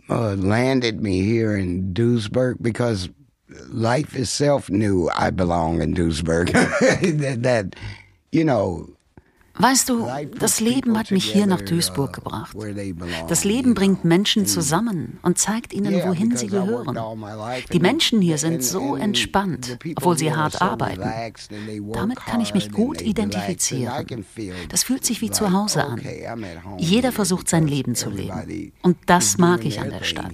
uh, 0.10 0.34
landed 0.34 1.02
me 1.02 1.22
here 1.22 1.56
in 1.56 1.94
Duisburg 1.94 2.58
because 2.62 3.10
life 3.70 4.16
itself 4.16 4.70
knew 4.70 5.10
I 5.16 5.30
belong 5.30 5.82
in 5.82 5.94
Duisburg. 5.94 6.52
that, 7.20 7.44
that, 7.44 7.76
you 8.32 8.44
know, 8.44 8.90
Weißt 9.56 9.90
du, 9.90 10.08
das 10.40 10.60
Leben 10.60 10.98
hat 10.98 11.12
mich 11.12 11.26
hier 11.26 11.46
nach 11.46 11.62
Duisburg 11.62 12.14
gebracht. 12.14 12.56
Das 13.28 13.44
Leben 13.44 13.74
bringt 13.74 14.06
Menschen 14.06 14.46
zusammen 14.46 15.20
und 15.24 15.38
zeigt 15.38 15.74
ihnen, 15.74 15.94
wohin 16.06 16.36
sie 16.38 16.48
gehören. 16.48 16.98
Die 17.72 17.80
Menschen 17.80 18.22
hier 18.22 18.38
sind 18.38 18.64
so 18.64 18.96
entspannt, 18.96 19.78
obwohl 19.96 20.18
sie 20.18 20.34
hart 20.34 20.62
arbeiten. 20.62 21.04
Damit 21.94 22.20
kann 22.26 22.42
ich 22.42 22.54
mich 22.54 22.72
gut 22.72 23.02
identifizieren. 23.02 24.06
Das 24.70 24.84
fühlt 24.84 25.06
sich 25.06 25.22
wie 25.22 25.32
zu 25.32 25.52
Hause 25.52 25.86
an. 25.86 26.02
Jeder 26.78 27.12
versucht 27.12 27.50
sein 27.50 27.68
Leben 27.68 27.96
zu 27.96 28.10
leben. 28.10 28.72
Und 28.82 28.98
das 29.06 29.38
mag 29.38 29.66
ich 29.66 29.80
an 29.80 29.90
der 29.90 30.04
Stadt. 30.04 30.34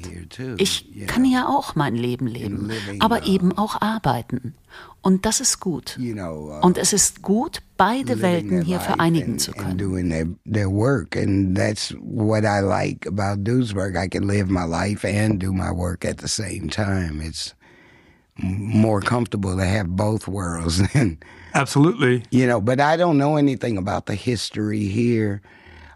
Ich 0.57 1.07
kann 1.07 1.23
hier 1.23 1.49
auch 1.49 1.75
mein 1.75 1.95
Leben 1.95 2.27
leben, 2.27 2.71
aber 2.99 3.25
eben 3.25 3.57
auch 3.57 3.81
arbeiten. 3.81 4.53
Und 5.07 5.25
das 5.25 5.39
ist 5.39 5.61
gut. 5.61 5.97
Und 6.61 6.77
es 6.77 6.91
ist 6.91 7.21
gut, 7.21 7.61
beide 7.77 8.21
Welten 8.21 8.61
hier 8.63 8.81
vereinigen 8.81 9.39
zu 9.39 9.53
können. 9.53 10.37
Their 10.43 10.69
work, 10.69 11.15
and 11.15 11.57
that's 11.57 11.95
what 12.01 12.43
I 12.43 12.59
like 12.59 13.07
about 13.07 13.45
Duisburg. 13.45 13.95
I 13.95 14.09
can 14.09 14.27
live 14.27 14.49
my 14.49 14.65
life 14.65 15.05
and 15.05 15.39
do 15.39 15.53
my 15.53 15.71
work 15.71 16.03
at 16.03 16.17
the 16.17 16.27
same 16.27 16.67
time. 16.69 17.21
It's 17.21 17.55
more 18.35 18.99
comfortable 18.99 19.55
to 19.55 19.63
have 19.63 19.95
both 19.95 20.27
worlds. 20.27 20.81
Absolutely. 21.53 22.23
You 22.29 22.45
know, 22.45 22.59
but 22.59 22.81
I 22.81 22.97
don't 22.97 23.17
know 23.17 23.37
anything 23.37 23.77
about 23.77 24.07
the 24.07 24.15
history 24.15 24.89
here. 24.89 25.41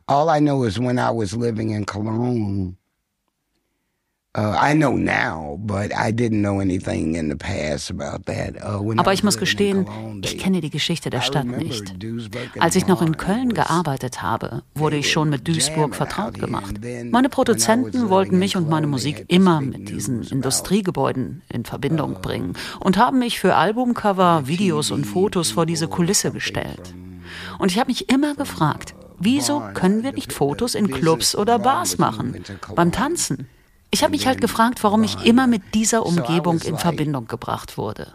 All 0.07 0.29
I 0.29 0.39
know 0.39 0.63
is 0.63 0.79
when 0.79 0.97
I 0.97 1.11
was 1.11 1.35
living 1.35 1.71
in 1.71 1.83
Cologne, 1.83 2.77
Uh, 2.77 2.80
I 4.33 4.73
know 4.73 4.95
now, 4.95 5.57
but 5.59 5.91
I 5.93 6.13
didn't 6.13 6.41
know 6.41 6.61
anything 6.61 7.15
in 7.15 7.27
the 7.27 7.35
past 7.35 7.91
about 7.91 8.25
that. 8.27 8.55
Uh, 8.63 8.93
Aber 8.95 9.11
ich 9.11 9.25
muss 9.25 9.37
gestehen, 9.37 9.85
ich 10.23 10.37
kenne 10.37 10.61
die 10.61 10.69
Geschichte 10.69 11.09
der 11.09 11.19
Stadt 11.19 11.45
nicht. 11.47 11.93
Als 12.57 12.77
ich 12.77 12.87
noch 12.87 13.01
in 13.01 13.17
Köln 13.17 13.53
gearbeitet 13.53 14.21
habe, 14.21 14.63
wurde 14.73 14.95
ich 14.95 15.11
schon 15.11 15.29
mit 15.29 15.49
Duisburg 15.49 15.95
vertraut 15.95 16.39
gemacht. 16.39 16.75
Meine 17.11 17.27
Produzenten 17.27 18.09
wollten 18.09 18.39
mich 18.39 18.55
und 18.55 18.69
meine 18.69 18.87
Musik 18.87 19.25
immer 19.27 19.59
mit 19.59 19.89
diesen 19.89 20.23
Industriegebäuden 20.23 21.41
in 21.49 21.65
Verbindung 21.65 22.21
bringen 22.21 22.53
und 22.79 22.97
haben 22.97 23.19
mich 23.19 23.37
für 23.37 23.55
Albumcover, 23.55 24.47
Videos 24.47 24.91
und 24.91 25.03
Fotos 25.03 25.51
vor 25.51 25.65
diese 25.65 25.89
Kulisse 25.89 26.31
gestellt. 26.31 26.93
Und 27.59 27.69
ich 27.69 27.79
habe 27.79 27.89
mich 27.89 28.09
immer 28.09 28.33
gefragt, 28.35 28.95
wieso 29.19 29.61
können 29.73 30.03
wir 30.03 30.13
nicht 30.13 30.31
Fotos 30.31 30.73
in 30.73 30.89
Clubs 30.89 31.35
oder 31.35 31.59
Bars 31.59 31.97
machen, 31.97 32.41
beim 32.75 32.93
Tanzen? 32.93 33.49
Ich 33.91 34.03
habe 34.03 34.11
mich 34.11 34.25
halt 34.25 34.39
gefragt, 34.39 34.83
warum 34.83 35.03
ich 35.03 35.25
immer 35.25 35.47
mit 35.47 35.61
dieser 35.73 36.05
Umgebung 36.05 36.59
in 36.61 36.77
Verbindung 36.77 37.27
gebracht 37.27 37.77
wurde. 37.77 38.13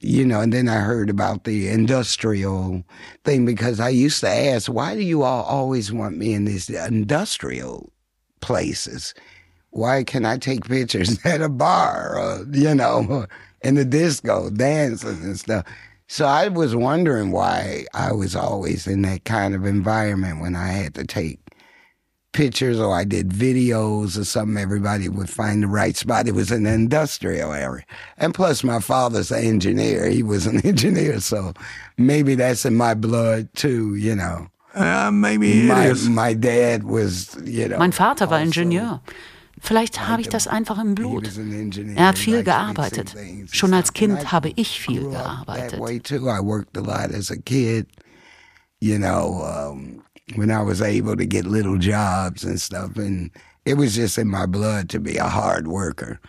You 0.00 0.24
know, 0.24 0.40
and 0.40 0.52
then 0.52 0.68
I 0.68 0.80
heard 0.80 1.08
about 1.08 1.44
the 1.44 1.68
industrial 1.68 2.84
thing 3.24 3.46
because 3.46 3.80
I 3.80 3.88
used 3.88 4.20
to 4.20 4.28
ask, 4.28 4.68
why 4.68 4.94
do 4.94 5.00
you 5.00 5.22
all 5.22 5.44
always 5.44 5.90
want 5.92 6.18
me 6.18 6.34
in 6.34 6.44
these 6.44 6.68
industrial 6.68 7.90
places? 8.40 9.14
Why 9.70 10.04
can 10.04 10.26
I 10.26 10.36
take 10.36 10.68
pictures 10.68 11.18
at 11.24 11.40
a 11.40 11.48
bar, 11.48 12.18
or, 12.18 12.46
you 12.52 12.74
know, 12.74 13.26
in 13.62 13.76
the 13.76 13.84
disco, 13.84 14.50
dances 14.50 15.22
and 15.24 15.38
stuff? 15.38 15.64
So 16.06 16.26
I 16.26 16.48
was 16.48 16.76
wondering 16.76 17.30
why 17.30 17.86
I 17.94 18.12
was 18.12 18.36
always 18.36 18.86
in 18.86 19.02
that 19.02 19.24
kind 19.24 19.54
of 19.54 19.64
environment 19.64 20.40
when 20.40 20.54
I 20.54 20.68
had 20.68 20.94
to 20.96 21.04
take 21.04 21.43
pictures 22.34 22.78
or 22.78 22.94
I 22.94 23.04
did 23.04 23.30
videos 23.30 24.18
or 24.18 24.24
something, 24.24 24.62
everybody 24.62 25.08
would 25.08 25.30
find 25.30 25.62
the 25.62 25.68
right 25.68 25.96
spot. 25.96 26.28
It 26.28 26.34
was 26.34 26.50
an 26.50 26.66
industrial 26.66 27.52
area. 27.52 27.84
And 28.18 28.34
plus 28.34 28.62
my 28.62 28.80
father's 28.80 29.30
an 29.30 29.42
engineer. 29.44 30.06
He 30.10 30.22
was 30.22 30.46
an 30.46 30.60
engineer. 30.66 31.20
So 31.20 31.54
maybe 31.96 32.34
that's 32.34 32.66
in 32.66 32.74
my 32.74 32.92
blood 32.92 33.48
too, 33.54 33.94
you 33.94 34.14
know. 34.14 34.48
Uh, 34.74 35.10
maybe 35.10 35.62
my, 35.62 35.94
my 36.10 36.34
dad 36.34 36.82
was, 36.82 37.36
you 37.44 37.68
know. 37.68 37.78
Mein 37.78 37.92
Vater 37.92 38.28
war 38.28 38.40
Ingenieur. 38.40 39.00
Vielleicht 39.60 40.08
habe 40.08 40.20
ich 40.20 40.28
das 40.28 40.46
einfach 40.46 40.78
im 40.78 40.94
Blut. 40.94 41.30
Er 41.96 42.08
hat 42.08 42.18
viel 42.18 42.42
gearbeitet. 42.42 43.14
Schon 43.50 43.72
als 43.72 43.92
Kind 43.92 44.32
habe 44.32 44.52
ich 44.56 44.78
viel 44.80 45.08
gearbeitet. 45.08 45.80
I 45.80 46.40
worked 46.40 46.76
a 46.76 46.80
lot 46.80 47.14
as 47.14 47.30
a 47.30 47.36
kid. 47.36 47.86
You 48.80 48.98
know, 48.98 49.42
um, 49.42 50.02
when 50.34 50.50
I 50.50 50.62
was 50.62 50.80
able 50.80 51.16
to 51.16 51.26
get 51.26 51.44
little 51.44 51.78
jobs 51.78 52.44
and 52.44 52.60
stuff. 52.60 52.96
And 52.96 53.30
it 53.64 53.76
was 53.76 53.94
just 53.94 54.18
in 54.18 54.28
my 54.28 54.46
blood 54.46 54.88
to 54.90 55.00
be 55.00 55.16
a 55.18 55.28
hard 55.28 55.68
worker. 55.68 56.20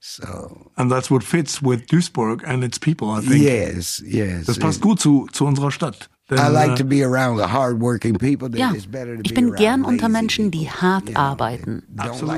So. 0.00 0.70
And 0.76 0.90
that's 0.90 1.10
what 1.10 1.22
fits 1.22 1.62
with 1.62 1.86
Duisburg 1.86 2.42
and 2.44 2.64
its 2.64 2.78
people, 2.78 3.10
I 3.10 3.20
think. 3.20 3.42
Yes, 3.42 4.02
yes. 4.04 4.46
Das 4.46 4.58
passt 4.58 4.80
gut 4.80 5.00
zu, 5.00 5.28
zu 5.32 5.46
unserer 5.46 5.70
Stadt. 5.70 6.08
I 6.30 6.48
like 6.48 6.76
to 6.76 6.84
be 6.84 7.02
around 7.02 7.36
the 7.36 7.48
hardworking 7.48 8.16
people. 8.16 8.48
Ja, 8.56 8.72
ich 8.74 9.34
bin 9.34 9.54
gern 9.54 9.84
unter 9.84 10.08
Menschen, 10.08 10.50
die 10.50 10.70
hart 10.70 11.14
arbeiten. 11.14 11.82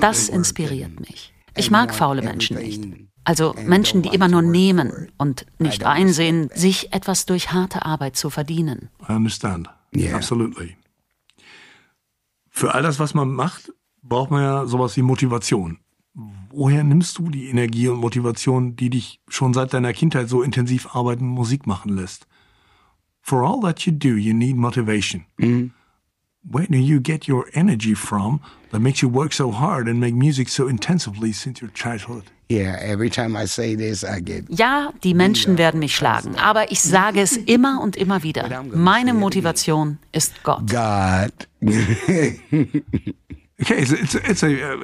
Das 0.00 0.28
inspiriert 0.28 0.99
mich. 1.00 1.32
Ich 1.56 1.70
mag 1.70 1.94
faule 1.94 2.23
Menschen 2.23 2.56
nicht. 2.56 2.82
Also 3.25 3.54
Menschen, 3.64 4.02
die 4.02 4.11
immer 4.11 4.28
nur 4.28 4.42
nehmen 4.42 5.12
und 5.16 5.46
nicht 5.58 5.84
einsehen, 5.84 6.50
sich 6.52 6.92
etwas 6.92 7.25
durch 7.25 7.52
harte 7.52 7.87
Arbeit 7.87 8.16
zu 8.16 8.28
verdienen. 8.28 8.90
I 9.08 9.12
understand. 9.12 9.68
Yeah. 9.96 10.16
Absolutely. 10.16 10.76
Für 12.56 12.73
all 12.73 12.84
das, 12.84 13.00
was 13.00 13.14
man 13.14 13.32
macht, 13.32 13.73
braucht 14.00 14.30
man 14.30 14.40
ja 14.40 14.66
sowas 14.66 14.96
wie 14.96 15.02
Motivation. 15.02 15.78
Woher 16.50 16.84
nimmst 16.84 17.18
du 17.18 17.28
die 17.28 17.49
Energie 17.49 17.88
und 17.88 17.99
Motivation, 17.99 18.76
die 18.76 18.90
dich 18.90 19.20
schon 19.26 19.52
seit 19.52 19.75
deiner 19.75 19.92
Kindheit 19.92 20.28
so 20.28 20.40
intensiv 20.40 20.94
arbeiten, 20.94 21.26
Musik 21.26 21.66
machen 21.66 21.96
lässt? 21.96 22.28
For 23.23 23.42
all 23.42 23.61
that 23.62 23.80
you 23.80 23.92
do, 23.92 24.11
you 24.11 24.32
need 24.32 24.56
motivation. 24.56 25.25
Mm. 25.37 25.73
Where 26.44 26.68
do 26.68 26.76
you 26.76 27.00
get 27.00 27.28
your 27.28 27.44
energy 27.54 27.96
from 27.96 28.40
that 28.75 28.81
makes 28.81 29.00
you 29.00 29.09
work 29.09 29.33
so 29.33 29.52
hard 29.52 29.87
and 29.87 30.00
make 30.00 30.14
music 30.14 30.49
so 30.49 30.66
intensively 30.66 31.33
since 31.33 31.62
your 31.62 31.71
childhood? 31.71 32.25
Yeah, 32.49 32.76
every 32.81 33.09
time 33.09 33.37
I 33.37 33.47
say 33.47 33.76
this, 33.76 34.02
I 34.02 34.21
get 34.21 34.45
ja, 34.50 34.93
die 35.04 35.14
Menschen 35.14 35.57
werden 35.57 35.78
mich 35.78 35.95
schlagen, 35.95 36.37
aber 36.37 36.71
ich 36.73 36.81
sage 36.81 37.21
es 37.21 37.37
immer 37.37 37.81
und 37.81 37.97
immer 37.97 38.23
wieder. 38.25 38.64
Meine 38.75 39.14
Motivation 39.14 39.99
ist 40.12 40.43
Gott. 40.43 40.69
God. 40.69 41.33
okay, 41.62 42.40
it's, 43.59 43.93
it's, 43.93 44.14
it's 44.16 44.43
a 44.43 44.75
uh, 44.75 44.76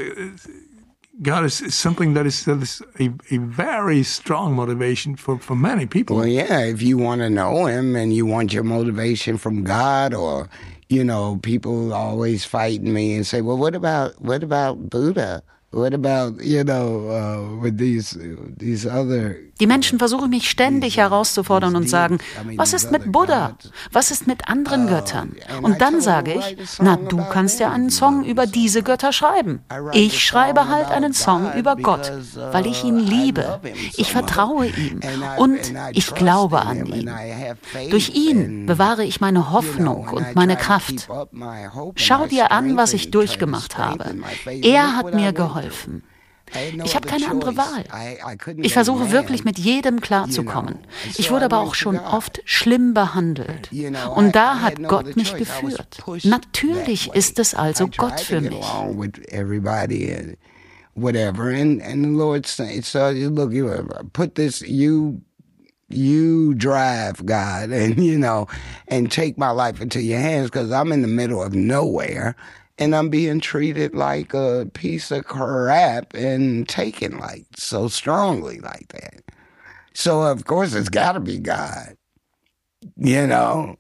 God 1.21 1.45
is, 1.45 1.61
is 1.61 1.75
something 1.75 2.15
that 2.15 2.25
is, 2.27 2.45
that 2.45 2.63
is 2.63 2.81
a, 2.99 3.11
a 3.31 3.39
very 3.39 4.03
strong 4.05 4.55
motivation 4.55 5.17
for, 5.17 5.39
for 5.39 5.55
many 5.55 5.85
people. 5.85 6.17
Well, 6.17 6.27
yeah, 6.27 6.61
if 6.61 6.81
you 6.81 6.97
want 6.97 7.21
to 7.21 7.29
know 7.29 7.67
Him 7.67 7.95
and 7.95 8.15
you 8.15 8.25
want 8.25 8.55
your 8.55 8.65
motivation 8.65 9.37
from 9.37 9.65
God, 9.65 10.15
or 10.15 10.49
you 10.91 11.05
know, 11.05 11.39
people 11.43 11.95
always 11.95 12.45
fight 12.45 12.83
me 12.83 13.15
and 13.15 13.27
say, 13.27 13.41
"Well, 13.41 13.57
what 13.57 13.75
about 13.75 14.21
what 14.21 14.43
about 14.43 14.91
Buddha?" 14.91 15.43
What 15.73 15.95
about, 15.95 16.43
you 16.43 16.65
know, 16.65 17.11
uh, 17.11 17.57
with 17.63 17.79
these, 17.79 18.19
these 18.57 18.85
other 18.85 19.41
Die 19.61 19.67
Menschen 19.67 19.99
versuchen 19.99 20.31
mich 20.31 20.49
ständig 20.51 20.97
herauszufordern 20.97 21.77
und 21.77 21.89
sagen, 21.89 22.19
was 22.57 22.73
ist 22.73 22.91
mit 22.91 23.13
Buddha? 23.13 23.57
Was 23.93 24.11
ist 24.11 24.27
mit 24.27 24.49
anderen 24.49 24.87
Göttern? 24.87 25.37
Und 25.63 25.81
dann 25.81 26.01
sage 26.01 26.35
ich, 26.35 26.57
na, 26.81 26.97
du 26.97 27.19
kannst 27.31 27.61
ja 27.61 27.71
einen 27.71 27.91
Song 27.91 28.25
über 28.25 28.47
diese 28.47 28.83
Götter 28.83 29.13
schreiben. 29.13 29.63
Ich 29.93 30.25
schreibe 30.25 30.69
halt 30.69 30.91
einen 30.91 31.13
Song 31.13 31.53
über 31.55 31.77
Gott, 31.77 32.11
weil 32.53 32.67
ich 32.67 32.85
ihn 32.85 32.99
liebe. 32.99 33.61
Ich 33.97 34.11
vertraue 34.11 34.67
ihm 34.67 35.01
und 35.37 35.61
ich 35.93 36.15
glaube 36.15 36.63
an 36.63 36.87
ihn. 36.87 37.11
Durch 37.91 38.15
ihn 38.15 38.67
bewahre 38.67 39.05
ich 39.05 39.21
meine 39.21 39.51
Hoffnung 39.51 40.09
und 40.09 40.35
meine 40.35 40.57
Kraft. 40.57 41.09
Schau 41.97 42.27
dir 42.27 42.51
an, 42.51 42.77
was 42.77 42.95
ich 42.95 43.11
durchgemacht 43.11 43.77
habe. 43.77 44.17
Er 44.63 44.97
hat 44.97 45.15
mir 45.15 45.33
geholfen. 45.33 46.03
Ich 46.85 46.95
habe 46.97 47.07
keine 47.07 47.31
andere 47.31 47.57
Wahl. 47.57 47.85
Ich 48.59 48.73
versuche 48.73 49.13
wirklich 49.13 49.45
mit 49.45 49.59
jedem 49.59 50.01
klarzukommen. 50.01 50.79
Ich 51.17 51.31
wurde 51.31 51.47
aber 51.47 51.59
auch 51.59 51.75
schon 51.75 51.99
oft 51.99 52.43
schlimm 52.45 52.95
behandelt. 52.95 53.71
Und 54.15 54.35
da 54.35 54.61
hat 54.61 54.83
Gott 54.83 55.17
mich 55.17 55.35
geführt. 55.37 56.03
Natürlich 56.25 57.13
ist 57.15 57.39
es 57.39 57.55
also 57.55 57.89
Gott 57.89 58.21
für 58.21 58.41
mich. 58.41 58.65
whatever. 60.95 61.51
And 61.51 61.81
and 61.83 62.05
the 62.05 62.11
Lord 62.11 62.47
said, 62.47 62.85
so 62.85 63.11
look, 63.11 63.53
you 63.53 63.89
put 64.13 64.35
this 64.35 64.61
you 64.63 65.23
you 65.89 66.55
drive 66.55 67.25
God 67.27 67.71
and 67.73 68.03
you 68.03 68.19
know 68.19 68.47
and 68.89 69.11
take 69.11 69.37
my 69.37 69.51
life 69.51 69.81
into 69.81 70.01
your 70.01 70.21
hands 70.21 70.51
because 70.51 70.71
I'm 70.71 70.93
in 70.93 71.03
the 71.03 71.09
middle 71.09 71.43
of 71.43 71.55
nowhere 71.55 72.37
and 72.81 72.97
I'm 72.97 73.11
being 73.11 73.41
treated 73.41 73.95
like 73.95 74.35
a 74.35 74.67
piece 74.73 75.11
of 75.11 75.27
crap 75.27 76.15
and 76.15 76.67
taken 76.67 77.19
like 77.19 77.45
so 77.57 77.89
strongly 77.89 78.59
like 78.59 78.89
that. 78.89 79.23
So 79.93 80.23
of 80.23 80.45
course 80.47 80.75
it's 80.75 80.89
got 80.89 81.13
to 81.13 81.21
be 81.21 81.39
God, 81.39 81.97
you 82.97 83.27
know. 83.27 83.77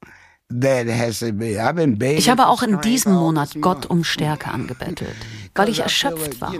Ich 0.52 2.28
habe 2.28 2.48
auch 2.48 2.64
in 2.64 2.80
diesem 2.80 3.14
Monat 3.14 3.50
Gott 3.60 3.86
um 3.86 4.02
Stärke 4.02 4.50
angebettelt, 4.50 5.14
weil 5.54 5.68
ich 5.68 5.78
erschöpft 5.78 6.40
war, 6.40 6.52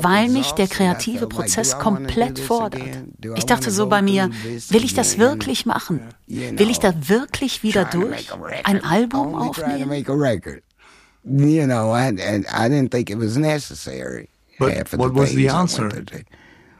weil 0.00 0.28
mich 0.28 0.52
der 0.52 0.68
kreative 0.68 1.26
Prozess 1.26 1.76
komplett 1.76 2.38
fordert. 2.38 3.02
Ich 3.34 3.44
dachte 3.44 3.72
so 3.72 3.88
bei 3.88 4.00
mir, 4.00 4.30
will 4.44 4.84
ich 4.84 4.94
das 4.94 5.18
wirklich 5.18 5.66
machen? 5.66 6.02
Will 6.28 6.70
ich 6.70 6.78
da 6.78 6.94
wirklich 7.08 7.64
wieder 7.64 7.84
durch? 7.84 8.30
Ein 8.62 8.84
Album 8.84 9.34
aufnehmen? 9.34 9.90
You 11.24 11.66
know, 11.66 11.90
I, 11.90 12.08
I 12.08 12.68
didn't 12.68 12.90
think 12.90 13.10
it 13.10 13.16
was 13.16 13.36
necessary. 13.36 14.28
But 14.58 14.92
what 14.92 15.14
was 15.14 15.34
the 15.34 15.48
answer? 15.48 16.04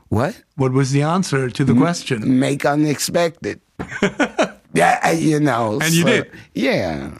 What? 0.08 0.42
What 0.56 0.72
was 0.72 0.92
the 0.92 1.02
answer 1.02 1.48
to 1.48 1.64
the 1.64 1.74
question? 1.74 2.38
Make 2.38 2.64
unexpected. 2.64 3.60
Yeah, 4.74 5.10
you 5.10 5.40
know. 5.40 5.78
And 5.80 5.92
you 5.92 6.04
did. 6.04 6.30
Yeah. 6.54 7.18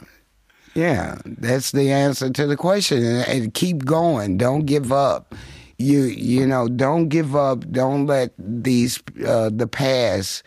Yeah, 0.75 1.19
that's 1.25 1.71
the 1.71 1.91
answer 1.91 2.31
to 2.31 2.47
the 2.47 2.57
question. 2.57 3.03
And, 3.03 3.27
and, 3.27 3.53
keep 3.53 3.85
going. 3.85 4.37
Don't 4.37 4.65
give 4.65 4.91
up. 4.91 5.35
You 5.77 6.03
you 6.03 6.47
know, 6.47 6.67
don't 6.67 7.09
give 7.09 7.35
up. 7.35 7.59
Don't 7.71 8.07
let 8.07 8.33
these 8.39 8.99
uh, 9.27 9.51
the 9.53 9.67
past. 9.67 10.43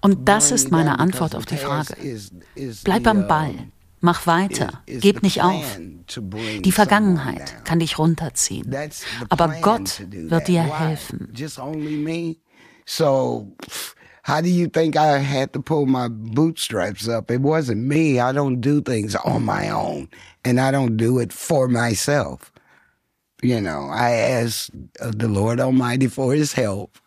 Und 0.00 0.28
das 0.28 0.52
ist 0.52 0.70
meine 0.70 0.98
Antwort 0.98 1.34
auf 1.34 1.46
die 1.46 1.56
Frage. 1.56 1.96
Bleib 2.84 3.06
am 3.06 3.26
Ball. 3.26 3.66
Mach 4.04 4.26
weiter. 4.26 4.82
Gib 4.86 5.22
nicht 5.22 5.40
auf. 5.40 5.78
Die 6.60 6.72
Vergangenheit 6.72 7.64
kann 7.64 7.78
dich 7.78 7.98
runterziehen. 7.98 8.70
Aber 9.30 9.48
Gott 9.62 10.02
wird 10.10 10.48
dir 10.48 10.62
helfen. 10.62 11.32
So 12.84 13.48
How 14.24 14.42
do 14.42 14.48
you 14.48 14.68
think 14.68 14.96
I 14.96 15.18
had 15.18 15.52
to 15.52 15.60
pull 15.62 15.86
my 15.86 16.08
bootstraps 16.08 17.08
up? 17.08 17.30
It 17.30 17.40
wasn't 17.40 17.84
me. 17.84 18.20
I 18.20 18.32
don't 18.32 18.60
do 18.60 18.80
things 18.80 19.14
on 19.16 19.44
my 19.44 19.68
own, 19.68 20.08
and 20.44 20.58
I 20.58 20.70
don't 20.70 20.96
do 20.96 21.18
it 21.18 21.30
for 21.30 21.68
myself. 21.68 22.50
You 23.42 23.60
know, 23.60 23.88
I 23.90 24.12
ask 24.12 24.70
the 24.98 25.28
Lord 25.28 25.60
Almighty 25.60 26.08
for 26.08 26.32
His 26.32 26.54
help. 26.54 26.98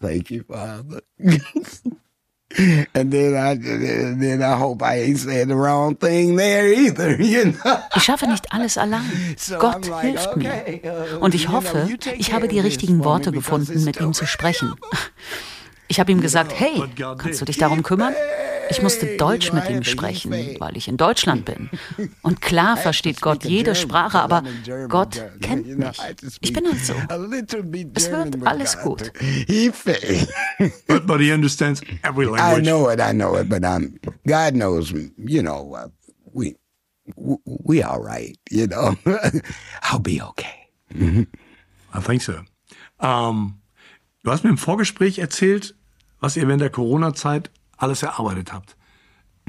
Thank 0.00 0.30
you, 0.30 0.44
Father. 0.44 1.00
Ich 7.96 8.02
schaffe 8.02 8.26
nicht 8.26 8.52
alles 8.52 8.78
allein. 8.78 9.02
Gott 9.58 9.86
hilft 10.00 10.36
mir. 10.36 10.52
Uh, 10.84 11.18
Und 11.20 11.34
ich 11.34 11.48
hoffe, 11.48 11.88
ich 12.16 12.32
habe 12.32 12.48
die 12.48 12.60
richtigen 12.60 13.04
Worte 13.04 13.32
gefunden, 13.32 13.84
mit 13.84 14.00
ihm 14.00 14.12
zu 14.12 14.26
sprechen. 14.26 14.74
Ich 15.88 16.00
habe 16.00 16.12
ihm 16.12 16.20
gesagt, 16.20 16.52
hey, 16.58 16.82
kannst 17.18 17.40
du 17.40 17.44
dich 17.44 17.58
darum 17.58 17.82
kümmern? 17.82 18.14
Ich 18.70 18.82
musste 18.82 19.16
Deutsch 19.16 19.52
mit 19.52 19.68
ihm 19.68 19.82
sprechen, 19.84 20.32
weil 20.58 20.76
ich 20.76 20.88
in 20.88 20.96
Deutschland 20.96 21.44
bin. 21.44 21.70
Und 22.22 22.40
klar 22.40 22.76
versteht 22.88 23.20
Gott 23.20 23.44
jede 23.44 23.74
Sprache, 23.74 24.20
aber 24.20 24.42
Gott 24.88 25.22
kennt 25.40 25.66
mich. 25.66 26.00
Ich 26.40 26.52
bin 26.52 26.66
halt 26.66 26.84
so. 26.84 26.94
Es 27.94 28.10
wird 28.10 28.46
alles 28.46 28.78
gut. 28.80 29.12
but, 30.86 31.06
but 31.06 31.20
he 31.20 31.32
understands 31.32 31.80
every 32.02 32.26
language. 32.26 32.58
I 32.58 32.62
know 32.62 32.90
it, 32.90 33.00
I 33.00 33.12
know 33.12 33.36
it, 33.36 33.48
but 33.48 33.62
I'm, 33.64 33.98
God 34.26 34.54
knows, 34.54 34.92
you 34.92 35.42
know, 35.42 35.74
uh, 35.74 35.88
we, 36.32 36.56
we 37.16 37.82
all 37.82 38.00
right, 38.00 38.38
you 38.50 38.66
know. 38.66 38.96
I'll 39.82 39.98
be 39.98 40.20
okay. 40.20 40.68
I 41.92 42.00
think 42.00 42.22
so. 42.22 42.40
Um, 43.00 43.60
Du 44.24 44.30
hast 44.30 44.42
mir 44.42 44.48
im 44.48 44.56
Vorgespräch 44.58 45.18
erzählt, 45.18 45.76
was 46.18 46.36
ihr 46.36 46.48
während 46.48 46.62
der 46.62 46.70
Corona-Zeit 46.70 47.50
alles 47.76 48.02
erarbeitet 48.02 48.52
habt. 48.52 48.76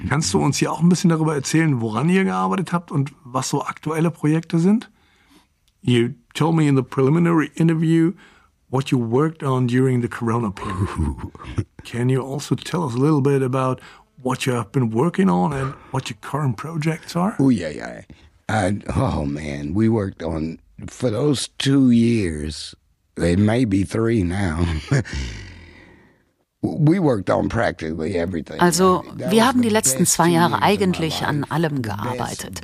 Kannst 0.09 0.33
du 0.33 0.39
uns 0.39 0.57
hier 0.57 0.71
auch 0.71 0.81
ein 0.81 0.89
bisschen 0.89 1.09
darüber 1.09 1.35
erzählen, 1.35 1.79
woran 1.79 2.09
ihr 2.09 2.25
gearbeitet 2.25 2.73
habt 2.73 2.91
und 2.91 3.13
was 3.23 3.49
so 3.49 3.63
aktuelle 3.63 4.11
Projekte 4.11 4.59
sind? 4.59 4.91
You 5.81 6.09
told 6.33 6.55
me 6.55 6.67
in 6.67 6.75
the 6.75 6.83
preliminary 6.83 7.51
interview 7.55 8.13
what 8.69 8.91
you 8.91 8.99
worked 8.99 9.43
on 9.43 9.67
during 9.67 10.01
the 10.01 10.07
Corona 10.07 10.51
period. 10.51 11.31
Can 11.83 12.09
you 12.09 12.21
also 12.21 12.55
tell 12.55 12.83
us 12.83 12.95
a 12.95 12.97
little 12.97 13.21
bit 13.21 13.41
about 13.41 13.79
what 14.21 14.45
you 14.45 14.53
have 14.53 14.71
been 14.71 14.89
working 14.89 15.29
on 15.29 15.53
and 15.53 15.73
what 15.91 16.09
your 16.09 16.17
current 16.21 16.57
projects 16.57 17.15
are? 17.15 17.35
Oh 17.39 17.49
yeah, 17.49 17.69
yeah. 17.69 18.01
I, 18.49 18.81
oh 18.95 19.25
man, 19.25 19.73
we 19.73 19.87
worked 19.87 20.23
on 20.23 20.59
for 20.87 21.09
those 21.09 21.49
two 21.57 21.91
years 21.91 22.75
It 23.17 23.39
may 23.39 23.63
be 23.65 23.83
three 23.83 24.23
now. 24.23 24.65
Also, 28.59 29.03
wir 29.15 29.47
haben 29.47 29.61
die 29.61 29.69
letzten 29.69 30.05
zwei 30.05 30.29
Jahre 30.29 30.61
eigentlich 30.61 31.25
an 31.25 31.43
allem 31.45 31.81
gearbeitet. 31.81 32.61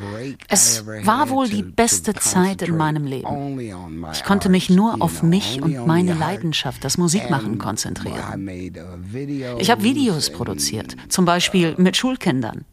Es 0.48 0.86
war 1.04 1.30
wohl 1.30 1.48
die 1.50 1.64
beste 1.64 2.14
Zeit 2.14 2.62
in 2.62 2.78
meinem 2.78 3.06
Leben. 3.06 3.60
Ich 4.12 4.24
konnte 4.24 4.50
mich 4.50 4.70
nur 4.70 5.02
auf 5.02 5.24
mich 5.24 5.62
und 5.62 5.86
meine 5.88 6.14
Leidenschaft, 6.14 6.84
das 6.84 6.98
Musikmachen, 6.98 7.58
konzentrieren. 7.58 8.48
Ich 9.60 9.72
habe 9.72 9.84
Videos 9.84 10.30
produziert, 10.32 10.96
zum 11.10 11.26
Beispiel 11.26 11.76
mit 11.78 11.98
Schulkindern. 11.98 12.66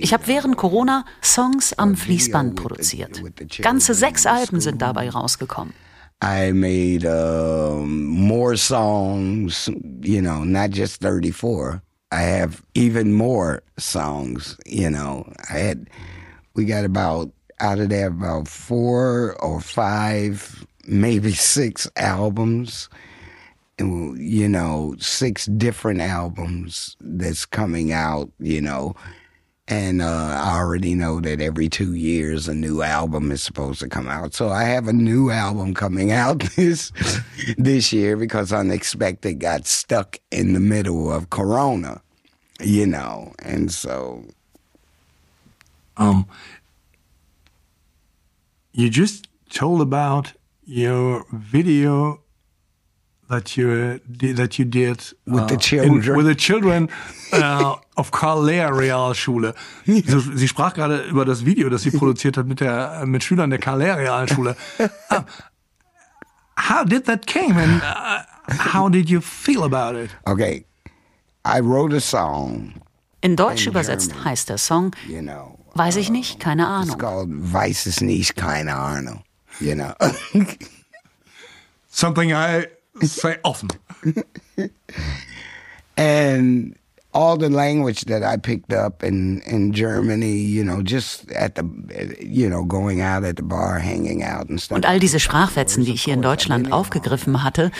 Ich 0.00 0.12
habe 0.12 0.26
während 0.26 0.56
Corona 0.56 1.04
Songs 1.22 1.72
am 1.74 1.96
Fließband 1.96 2.56
produziert. 2.56 3.22
Ganze 3.60 3.94
sechs 3.94 4.26
Alben 4.26 4.60
sind 4.60 4.82
dabei 4.82 5.08
rausgekommen. 5.10 5.72
I 6.22 6.52
made 6.52 7.04
um, 7.04 8.04
more 8.06 8.54
songs, 8.54 9.68
you 10.02 10.22
know, 10.22 10.44
not 10.44 10.70
just 10.70 11.00
34. 11.00 11.82
I 12.12 12.20
have 12.20 12.62
even 12.74 13.12
more 13.12 13.64
songs, 13.76 14.56
you 14.64 14.88
know. 14.88 15.30
I 15.50 15.54
had, 15.54 15.90
we 16.54 16.64
got 16.64 16.84
about, 16.84 17.32
out 17.58 17.80
of 17.80 17.88
there, 17.88 18.06
about 18.06 18.46
four 18.46 19.34
or 19.40 19.60
five, 19.60 20.64
maybe 20.86 21.32
six 21.32 21.90
albums. 21.96 22.88
And, 23.80 24.16
you 24.16 24.48
know, 24.48 24.94
six 25.00 25.46
different 25.46 26.02
albums 26.02 26.96
that's 27.00 27.44
coming 27.44 27.90
out, 27.90 28.30
you 28.38 28.60
know. 28.60 28.94
And 29.72 30.02
uh, 30.02 30.38
I 30.38 30.58
already 30.58 30.94
know 30.94 31.18
that 31.20 31.40
every 31.40 31.70
two 31.70 31.94
years 31.94 32.46
a 32.46 32.52
new 32.52 32.82
album 32.82 33.32
is 33.32 33.42
supposed 33.42 33.80
to 33.80 33.88
come 33.88 34.06
out. 34.06 34.34
So 34.34 34.50
I 34.50 34.64
have 34.64 34.86
a 34.86 34.92
new 34.92 35.30
album 35.30 35.72
coming 35.72 36.12
out 36.12 36.40
this 36.56 36.92
this 37.56 37.90
year 37.90 38.18
because 38.18 38.52
Unexpected 38.52 39.40
got 39.40 39.66
stuck 39.66 40.18
in 40.30 40.52
the 40.52 40.60
middle 40.60 41.10
of 41.10 41.30
Corona, 41.30 42.02
you 42.60 42.86
know, 42.86 43.32
and 43.38 43.72
so. 43.72 44.26
Um, 45.96 46.26
you 48.74 48.90
just 48.90 49.26
told 49.48 49.80
about 49.80 50.34
your 50.66 51.24
video 51.32 52.21
that 53.32 53.56
you 53.56 53.98
that 54.36 54.58
you 54.58 54.64
did 54.64 54.98
with 55.26 55.42
uh, 55.42 55.46
the 55.46 55.56
children 55.56 56.02
in, 56.02 56.16
with 56.16 56.26
the 56.26 56.34
children 56.34 56.88
uh, 57.32 57.76
of 57.96 58.10
Karl 58.10 58.42
Lehr 58.42 58.70
Realschule. 58.70 59.54
Sie, 59.86 60.02
sie, 60.36 60.48
sprach 60.48 60.74
gerade 60.74 61.02
über 61.08 61.24
das 61.24 61.44
Video, 61.44 61.68
das 61.68 61.82
sie 61.82 61.90
produziert 61.90 62.36
hat 62.36 62.46
mit 62.46 62.60
der 62.60 63.04
mit 63.06 63.24
Schülern 63.24 63.50
der 63.50 63.58
Karl 63.58 63.78
Lehr 63.78 63.96
Realschule. 63.96 64.54
Uh, 64.78 65.22
how 66.56 66.84
did 66.84 67.06
that 67.06 67.26
came 67.26 67.56
and 67.56 67.82
uh, 67.82 68.22
how 68.72 68.88
did 68.90 69.08
you 69.08 69.20
feel 69.20 69.64
about 69.64 69.96
it? 69.96 70.10
Okay, 70.26 70.64
I 71.44 71.60
wrote 71.60 71.94
a 71.94 72.00
song. 72.00 72.74
In 73.22 73.36
Deutsch 73.36 73.66
übersetzt 73.66 74.10
German, 74.10 74.24
heißt 74.24 74.48
der 74.48 74.58
Song, 74.58 74.94
you 75.08 75.22
know, 75.22 75.58
weiß 75.74 75.96
ich 75.96 76.10
nicht, 76.10 76.38
keine 76.38 76.66
Ahnung. 76.66 76.96
It's 76.96 76.98
called 76.98 77.28
Weiß 77.30 77.86
es 77.86 78.00
nicht, 78.00 78.36
keine 78.36 78.74
Ahnung. 78.74 79.22
You 79.60 79.74
know. 79.74 79.94
Something 81.88 82.32
I 82.32 82.66
say 83.00 83.38
often. 83.44 83.70
and 85.96 86.76
all 87.14 87.36
the 87.36 87.50
language 87.50 88.06
that 88.06 88.22
I 88.22 88.36
picked 88.36 88.72
up 88.72 89.02
in, 89.02 89.40
in 89.42 89.72
Germany, 89.72 90.36
you 90.36 90.64
know, 90.64 90.82
just 90.82 91.30
at 91.32 91.54
the, 91.56 91.64
you 92.20 92.48
know, 92.48 92.64
going 92.64 93.00
out 93.00 93.24
at 93.24 93.36
the 93.36 93.42
bar, 93.42 93.78
hanging 93.78 94.22
out 94.22 94.48
and 94.48 94.60
stuff. 94.60 94.76
Und 94.76 94.86
all 94.86 94.98
diese 94.98 95.20
Sprachfetzen, 95.20 95.84
die 95.84 95.92
ich 95.92 96.04
hier 96.04 96.14
in 96.14 96.22
Deutschland 96.22 96.72
aufgegriffen 96.72 97.42
hatte, 97.42 97.70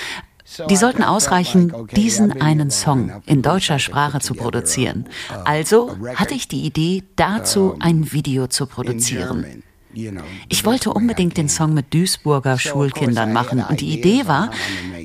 die 0.68 0.76
sollten 0.76 1.02
ausreichen, 1.02 1.72
diesen 1.92 2.42
einen 2.42 2.70
Song 2.70 3.22
in 3.26 3.42
deutscher 3.42 3.78
Sprache 3.78 4.20
zu 4.20 4.34
produzieren. 4.34 5.06
Also 5.44 5.96
hatte 6.14 6.34
ich 6.34 6.48
die 6.48 6.62
Idee, 6.62 7.04
dazu 7.16 7.76
ein 7.80 8.12
Video 8.12 8.48
zu 8.48 8.66
produzieren. 8.66 9.62
Ich 10.48 10.64
wollte 10.64 10.92
unbedingt 10.92 11.36
den 11.36 11.48
Song 11.48 11.74
mit 11.74 11.92
Duisburger 11.92 12.58
Schulkindern 12.58 13.32
machen 13.32 13.64
und 13.68 13.80
die 13.80 13.98
Idee 13.98 14.26
war, 14.26 14.50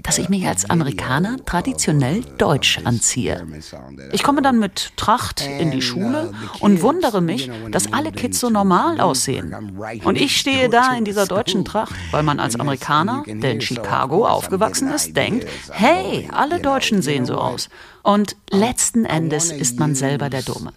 dass 0.04 0.18
ich 0.18 0.30
mich 0.30 0.48
als 0.48 0.70
Amerikaner 0.70 1.38
traditionell 1.46 2.22
deutsch 2.38 2.80
anziehe. 2.84 3.46
Ich 4.12 4.24
komme 4.24 4.42
dann 4.42 4.60
mit 4.60 4.94
Tracht 4.96 5.46
in 5.60 5.72
die 5.72 5.82
Schule 5.82 6.34
und 6.60 6.82
wundere 6.82 7.22
mich, 7.22 7.50
dass 7.72 7.92
alle 7.92 8.12
Kids 8.12 8.40
so 8.40 8.50
normal 8.50 9.02
aussehen. 9.02 9.54
Und 10.04 10.20
ich 10.20 10.38
stehe 10.38 10.70
da 10.70 10.94
in 10.96 11.06
dieser 11.06 11.26
deutschen 11.26 11.66
Tracht, 11.66 11.94
weil 12.12 12.24
man 12.24 12.40
als 12.40 12.60
Amerikaner, 12.60 13.24
der 13.28 13.52
in 13.52 13.62
Chicago 13.62 14.26
aufgewachsen 14.26 14.90
ist, 14.90 15.16
denkt, 15.16 15.48
hey, 15.72 16.30
alle 16.32 16.60
Deutschen 16.62 17.02
sehen 17.02 17.26
so 17.26 17.36
aus. 17.36 17.70
Und 18.04 18.38
letzten 18.50 19.06
Endes 19.06 19.52
ist 19.52 19.80
man 19.80 19.96
selber 19.96 20.30
der 20.30 20.42
Dumme. 20.42 20.72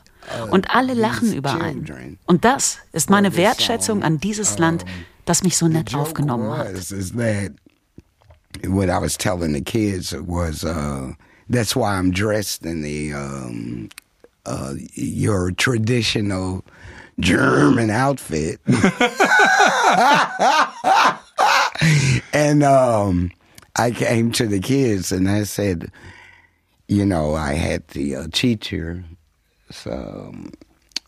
Und 0.51 0.71
alle 0.71 0.95
lachen 0.95 1.33
überein. 1.33 2.19
Und 2.27 2.45
das 2.45 2.79
ist 2.93 3.11
meine 3.11 3.37
Wertschätzung 3.37 4.03
an 4.03 4.19
dieses 4.19 4.59
Land, 4.59 4.85
das 5.25 5.43
mich 5.43 5.57
so 5.57 5.69
nett 5.69 5.95
aufgenommen 5.95 6.51
hat. 6.57 6.69
What 8.67 8.89
I 8.91 8.99
was 8.99 9.17
telling 9.17 9.53
the 9.53 9.63
kids 9.63 10.13
was, 10.13 10.65
uh, 10.65 11.13
that's 11.49 11.77
why 11.77 11.97
I'm 11.97 12.11
dressed 12.11 12.67
in 12.67 12.83
the 12.83 13.15
um, 13.15 13.91
uh, 14.45 14.75
your 14.97 15.53
traditional 15.53 16.65
German 17.21 17.91
outfit. 17.91 18.59
and 22.33 22.65
um, 22.65 23.31
I 23.77 23.93
came 23.93 24.33
to 24.33 24.47
the 24.47 24.59
kids 24.61 25.13
and 25.13 25.29
I 25.29 25.45
said, 25.45 25.93
you 26.89 27.07
know, 27.07 27.37
I 27.37 27.55
had 27.55 27.87
the 27.89 28.17
uh, 28.17 28.27
teacher 28.33 29.05
so 29.71 30.35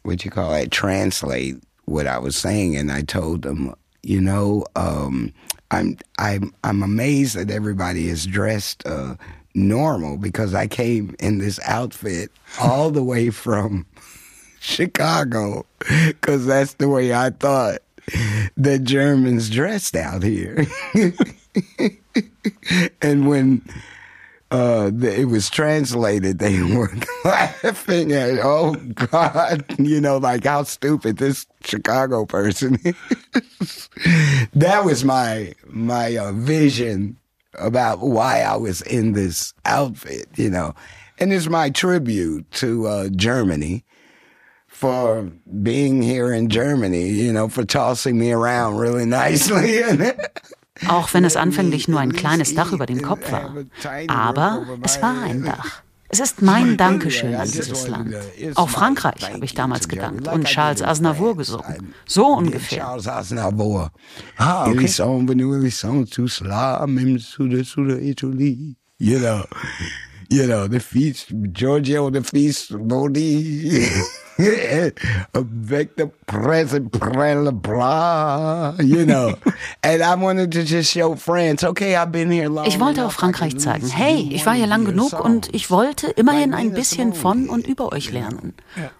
what 0.02 0.24
you 0.24 0.30
call 0.30 0.54
it 0.54 0.70
translate 0.70 1.56
what 1.84 2.06
I 2.06 2.18
was 2.18 2.36
saying, 2.36 2.76
and 2.76 2.90
I 2.90 3.02
told 3.02 3.42
them, 3.42 3.74
you 4.02 4.20
know, 4.20 4.64
um, 4.76 5.32
I'm 5.70 5.98
I'm 6.18 6.54
I'm 6.64 6.82
amazed 6.82 7.36
that 7.36 7.50
everybody 7.50 8.08
is 8.08 8.26
dressed 8.26 8.86
uh, 8.86 9.16
normal 9.54 10.16
because 10.16 10.54
I 10.54 10.66
came 10.66 11.14
in 11.18 11.38
this 11.38 11.58
outfit 11.64 12.30
all 12.60 12.90
the 12.90 13.02
way 13.02 13.30
from 13.30 13.86
Chicago 14.60 15.66
because 15.78 16.46
that's 16.46 16.74
the 16.74 16.88
way 16.88 17.14
I 17.14 17.30
thought 17.30 17.78
the 18.56 18.78
Germans 18.78 19.50
dressed 19.50 19.96
out 19.96 20.22
here. 20.22 20.66
and 23.02 23.28
when 23.28 23.62
uh, 24.52 24.90
it 25.02 25.28
was 25.28 25.48
translated, 25.48 26.38
they 26.38 26.62
were 26.62 26.92
laughing 27.24 28.12
at, 28.12 28.38
oh 28.42 28.74
God, 28.74 29.64
you 29.78 30.00
know, 30.00 30.18
like 30.18 30.44
how 30.44 30.62
stupid 30.64 31.16
this 31.16 31.46
Chicago 31.64 32.26
person 32.26 32.78
is. 33.60 33.88
that 34.52 34.84
was 34.84 35.04
my 35.04 35.54
my 35.66 36.16
uh, 36.16 36.32
vision 36.32 37.16
about 37.58 38.00
why 38.00 38.40
I 38.40 38.56
was 38.56 38.82
in 38.82 39.12
this 39.12 39.52
outfit, 39.64 40.26
you 40.36 40.50
know, 40.50 40.74
and 41.18 41.32
it's 41.32 41.48
my 41.48 41.70
tribute 41.70 42.50
to 42.52 42.86
uh, 42.86 43.08
Germany 43.10 43.84
for 44.66 45.30
being 45.62 46.02
here 46.02 46.32
in 46.32 46.48
Germany, 46.48 47.08
you 47.08 47.32
know, 47.32 47.48
for 47.48 47.64
tossing 47.64 48.18
me 48.18 48.32
around 48.32 48.76
really 48.76 49.04
nicely. 49.06 49.80
Auch 50.88 51.12
wenn 51.14 51.24
es 51.24 51.36
anfänglich 51.36 51.88
nur 51.88 52.00
ein 52.00 52.12
kleines 52.12 52.54
Dach 52.54 52.72
über 52.72 52.86
dem 52.86 53.02
Kopf 53.02 53.30
war. 53.30 53.54
Aber 54.08 54.66
es 54.82 55.00
war 55.02 55.22
ein 55.22 55.44
Dach. 55.44 55.82
Es 56.08 56.20
ist 56.20 56.42
mein 56.42 56.76
Dankeschön 56.76 57.34
an 57.34 57.50
dieses 57.50 57.88
Land. 57.88 58.14
Auch 58.54 58.68
Frankreich 58.68 59.32
habe 59.32 59.44
ich 59.46 59.54
damals 59.54 59.88
gedankt 59.88 60.28
und 60.28 60.44
Charles 60.44 60.82
Aznavour 60.82 61.38
gesungen. 61.38 61.94
So 62.04 62.26
ungefähr. 62.26 62.80
Charles 62.80 63.08
Aznavour. 63.08 63.90
Ah, 64.36 64.66
okay. 64.66 64.86
You 70.32 70.46
know, 70.46 70.66
the 70.66 70.80
feast, 70.80 71.32
Giorgio, 71.52 72.10
the 72.10 72.22
feast, 72.22 72.72
Bodi. 72.72 73.86
Avec 75.34 75.96
the 75.96 76.10
present, 76.26 76.90
blah, 77.62 78.74
you 78.80 79.04
know. 79.04 79.34
And 79.82 80.02
I 80.02 80.14
wanted 80.14 80.50
to 80.52 80.64
just 80.64 80.90
show 80.90 81.14
France, 81.16 81.62
okay, 81.62 81.94
I've 81.96 82.10
been 82.10 82.30
here 82.30 82.48
long 82.48 82.66
Ich 82.66 82.80
wollte 82.80 83.04
auch 83.04 83.12
Frankreich 83.12 83.58
zeigen. 83.58 83.88
Hey, 83.88 84.30
ich 84.32 84.46
war 84.46 84.54
hier 84.54 84.66
lang 84.66 84.86
genug 84.86 85.12
und 85.22 85.54
ich 85.54 85.70
wollte 85.70 86.08
immerhin 86.08 86.54
ein 86.54 86.72
bisschen 86.72 87.12
von 87.12 87.50
und 87.50 87.66
über 87.66 87.92
euch 87.92 88.10
lernen. 88.10 88.54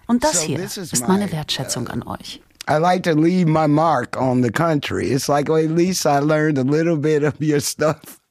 Und 0.06 0.24
das 0.24 0.42
hier 0.42 0.60
ist 0.60 1.08
meine 1.08 1.32
Wertschätzung 1.32 1.88
an 1.88 2.02
euch. 2.02 2.42
I 2.68 2.76
like 2.76 3.02
to 3.04 3.12
leave 3.12 3.48
my 3.48 3.66
mark 3.66 4.16
on 4.16 4.42
the 4.42 4.50
country. 4.50 5.10
It's 5.10 5.28
like, 5.28 5.48
well, 5.48 5.64
at 5.64 5.70
least 5.70 6.06
I 6.06 6.20
learned 6.20 6.58
a 6.58 6.62
little 6.62 6.96
bit 6.96 7.24
of 7.24 7.40
your 7.40 7.60
stuff. 7.60 8.21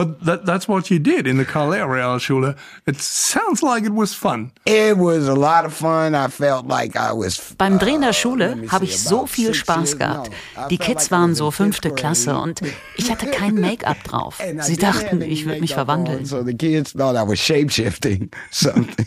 But 0.00 0.24
that, 0.24 0.46
that's 0.46 0.66
what 0.66 0.90
you 0.90 0.98
did 0.98 1.26
in 1.26 1.36
the 1.36 1.44
Calais 1.44 1.80
Realschule. 1.80 2.56
It 2.86 2.96
sounds 3.02 3.62
like 3.62 3.84
it 3.84 3.92
was 3.92 4.14
fun. 4.14 4.50
It 4.64 4.96
was 4.96 5.28
a 5.28 5.34
lot 5.34 5.66
of 5.66 5.74
fun. 5.74 6.14
I 6.14 6.28
felt 6.28 6.66
like 6.66 6.96
I 6.96 7.12
was. 7.12 7.54
Beim 7.58 7.78
Drehen 7.78 8.00
der 8.00 8.10
uh, 8.10 8.14
Schule 8.14 8.56
habe 8.70 8.86
ich 8.86 8.98
so 8.98 9.26
viel 9.26 9.52
Spaß 9.52 9.98
gehabt. 9.98 10.30
Die 10.70 10.78
Kids 10.78 11.10
waren 11.10 11.34
so 11.34 11.50
fünfte 11.50 11.90
Klasse 11.90 12.34
und 12.38 12.62
ich 12.96 13.10
hatte 13.10 13.26
kein 13.30 13.56
Make-up 13.56 14.02
drauf. 14.04 14.38
Sie 14.62 14.78
dachten, 14.78 15.20
ich 15.20 15.44
würde 15.44 15.60
mich 15.60 15.74
verwandeln. 15.74 16.24
So 16.24 16.42
the 16.42 16.54
kids 16.54 16.94
thought 16.94 17.14
I 17.14 17.28
was 17.28 17.38
shapeshifting 17.38 18.30
something. 18.50 19.06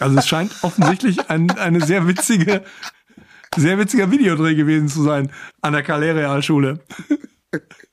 Also 0.00 0.18
es 0.18 0.28
scheint 0.28 0.52
offensichtlich 0.60 1.30
ein, 1.30 1.50
eine 1.52 1.80
sehr 1.80 2.06
witzige, 2.06 2.62
sehr 3.56 3.78
witziger 3.78 4.10
Videodreh 4.10 4.54
gewesen 4.54 4.88
zu 4.88 5.02
sein 5.02 5.32
an 5.62 5.72
der 5.72 5.82
Calais 5.82 6.12
Realschule. 6.12 6.80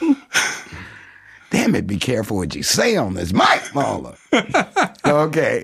Damn 1.50 1.74
it, 1.74 1.86
be 1.86 1.96
careful 1.96 2.36
what 2.36 2.54
you 2.54 2.62
say 2.62 2.96
on 2.96 3.14
this 3.14 3.32
mic, 3.32 3.72
Marla. 3.72 4.16
okay. 5.06 5.62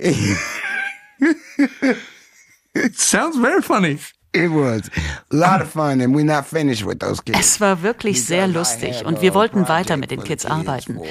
it 2.75 2.94
sounds 2.99 3.37
very 3.37 3.61
funny. 3.61 3.99
It 4.33 4.51
was 4.51 4.90
a 5.31 5.37
lot 5.37 5.61
of 5.61 5.70
fun 5.70 6.01
and 6.01 6.12
we're 6.14 6.25
not 6.25 6.47
finished 6.47 6.85
with 6.85 6.99
those 6.99 7.20
kids. 7.20 7.38
Es 7.38 7.61
war 7.61 7.83
wirklich 7.83 8.25
sehr 8.25 8.49
lustig 8.49 9.05
und 9.05 9.20
wir 9.23 9.33
wollten 9.35 9.68
weiter 9.68 9.97
mit 9.97 10.11
den 10.11 10.25
Kids 10.25 10.44
arbeiten. 10.44 10.97
Uh, 10.97 11.05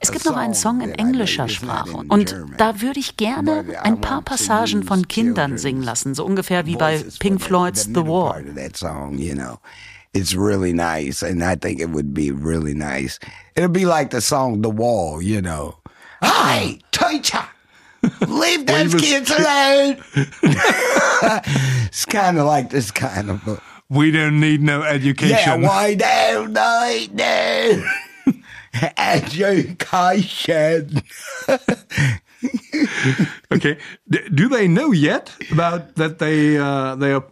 es 0.00 0.10
gibt 0.10 0.24
noch 0.24 0.36
einen 0.36 0.54
Song 0.54 0.80
in 0.80 0.92
englischer 0.92 1.48
Sprache 1.48 1.98
und 2.08 2.34
da 2.56 2.80
würde 2.80 2.98
ich 2.98 3.18
gerne 3.18 3.64
ein 3.82 4.00
paar 4.00 4.22
Passagen 4.22 4.84
von 4.84 5.06
Kindern 5.06 5.58
singen 5.58 5.82
lassen, 5.82 6.14
so 6.14 6.24
ungefähr 6.24 6.64
wie 6.64 6.76
bei 6.76 7.04
Pink 7.18 7.42
Floyds 7.42 7.84
The 7.84 8.06
War. 8.06 8.40
It's 10.14 10.34
really 10.34 10.72
nice. 10.72 11.22
And 11.22 11.42
I 11.42 11.56
think 11.56 11.80
it 11.80 11.90
would 11.90 12.14
be 12.14 12.30
really 12.30 12.74
nice. 12.74 13.18
It'll 13.56 13.70
be 13.70 13.86
like 13.86 14.10
the 14.10 14.20
song 14.20 14.62
The 14.62 14.70
Wall, 14.70 15.22
you 15.22 15.40
know. 15.40 15.78
Hey, 16.22 16.80
teacher, 16.92 17.44
leave 18.26 18.66
those 18.72 18.94
kids 18.94 19.30
alone. 19.36 20.02
it's 21.82 22.04
kind 22.04 22.38
of 22.38 22.46
like 22.46 22.70
this 22.70 22.90
kind 22.90 23.30
of 23.30 23.44
book. 23.44 23.62
We 23.88 24.10
don't 24.10 24.40
need 24.40 24.62
no 24.62 24.82
education. 24.82 25.62
Yeah, 25.62 25.68
why 25.68 25.94
don't 25.94 26.56
I 26.56 27.08
no 27.12 27.84
education? 28.96 31.02
okay. 33.52 33.78
Do 34.08 34.48
they 34.48 34.66
know 34.66 34.92
yet 34.92 35.30
about 35.50 35.96
that 35.96 36.18
they 36.18 36.56
uh, 36.56 36.94
they 36.94 37.12
are 37.12 37.24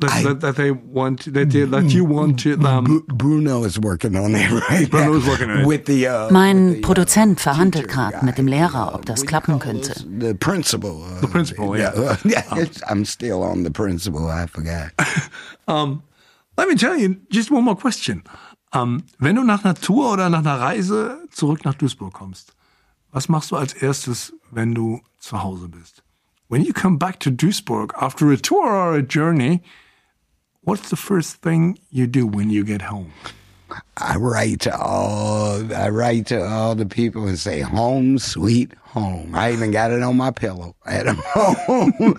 that, 0.00 0.10
I, 0.10 0.22
that, 0.22 0.40
that, 0.40 0.56
they 0.56 0.70
want 0.70 1.32
that, 1.32 1.50
that 1.50 1.90
you 1.92 2.04
want 2.04 2.40
to, 2.40 2.58
um, 2.64 3.04
Bruno 3.08 3.64
is 3.64 3.78
working 3.78 4.16
on 4.16 4.34
it 4.34 4.50
right 4.70 4.90
Bruno 4.90 5.14
is 5.14 5.26
working 5.26 5.50
on 5.50 5.60
it. 5.60 5.66
With 5.66 5.86
the, 5.86 6.06
uh, 6.06 6.30
mein 6.30 6.66
with 6.66 6.74
the, 6.76 6.82
Produzent 6.82 7.40
verhandelt 7.40 7.88
gerade 7.88 8.24
mit 8.24 8.36
dem 8.36 8.46
Lehrer, 8.46 8.94
ob 8.94 9.04
das 9.06 9.24
klappen 9.24 9.58
könnte. 9.58 9.94
The 10.18 10.34
principal. 10.34 11.02
Uh, 11.02 11.20
the 11.20 11.28
principal, 11.28 11.76
yeah. 11.76 11.92
yeah, 11.94 12.16
yeah 12.24 12.44
um, 12.50 12.68
I'm 12.88 13.04
still 13.04 13.42
on 13.42 13.64
the 13.64 13.70
principal. 13.70 14.28
I 14.28 14.46
forgot. 14.46 14.92
um, 15.68 16.02
let 16.56 16.68
me 16.68 16.74
tell 16.74 16.96
you 16.96 17.16
just 17.30 17.50
one 17.50 17.64
more 17.64 17.76
question. 17.76 18.22
Um, 18.72 19.04
wenn 19.18 19.36
du 19.36 19.44
nach 19.44 19.64
einer 19.64 19.74
Tour 19.74 20.12
oder 20.12 20.30
nach 20.30 20.40
einer 20.40 20.58
Reise 20.58 21.28
zurück 21.30 21.64
nach 21.64 21.74
Duisburg 21.74 22.14
kommst, 22.14 22.54
was 23.12 23.28
machst 23.28 23.50
du 23.50 23.56
als 23.56 23.74
erstes, 23.74 24.32
wenn 24.50 24.74
du 24.74 25.02
zu 25.18 25.42
Hause 25.42 25.68
bist? 25.68 26.02
When 26.48 26.62
you 26.62 26.72
come 26.72 26.98
back 26.98 27.20
to 27.20 27.30
Duisburg 27.30 27.94
after 27.94 28.30
a 28.30 28.36
tour 28.36 28.66
or 28.66 28.94
a 28.94 29.02
journey, 29.02 29.62
What's 30.64 30.90
the 30.90 30.96
first 30.96 31.42
thing 31.42 31.80
you 31.90 32.06
do 32.06 32.24
when 32.24 32.48
you 32.48 32.62
get 32.62 32.82
home? 32.82 33.12
I 33.96 34.14
write 34.16 34.60
to 34.60 34.76
all 34.76 35.74
I 35.74 35.88
write 35.88 36.26
to 36.26 36.40
all 36.40 36.76
the 36.76 36.86
people 36.86 37.26
and 37.26 37.36
say 37.36 37.60
home 37.60 38.18
sweet 38.20 38.72
home. 38.94 39.34
I 39.34 39.52
even 39.52 39.72
got 39.72 39.90
it 39.90 40.02
on 40.02 40.16
my 40.16 40.30
pillow 40.30 40.74
at 40.84 41.06
home. 41.34 42.16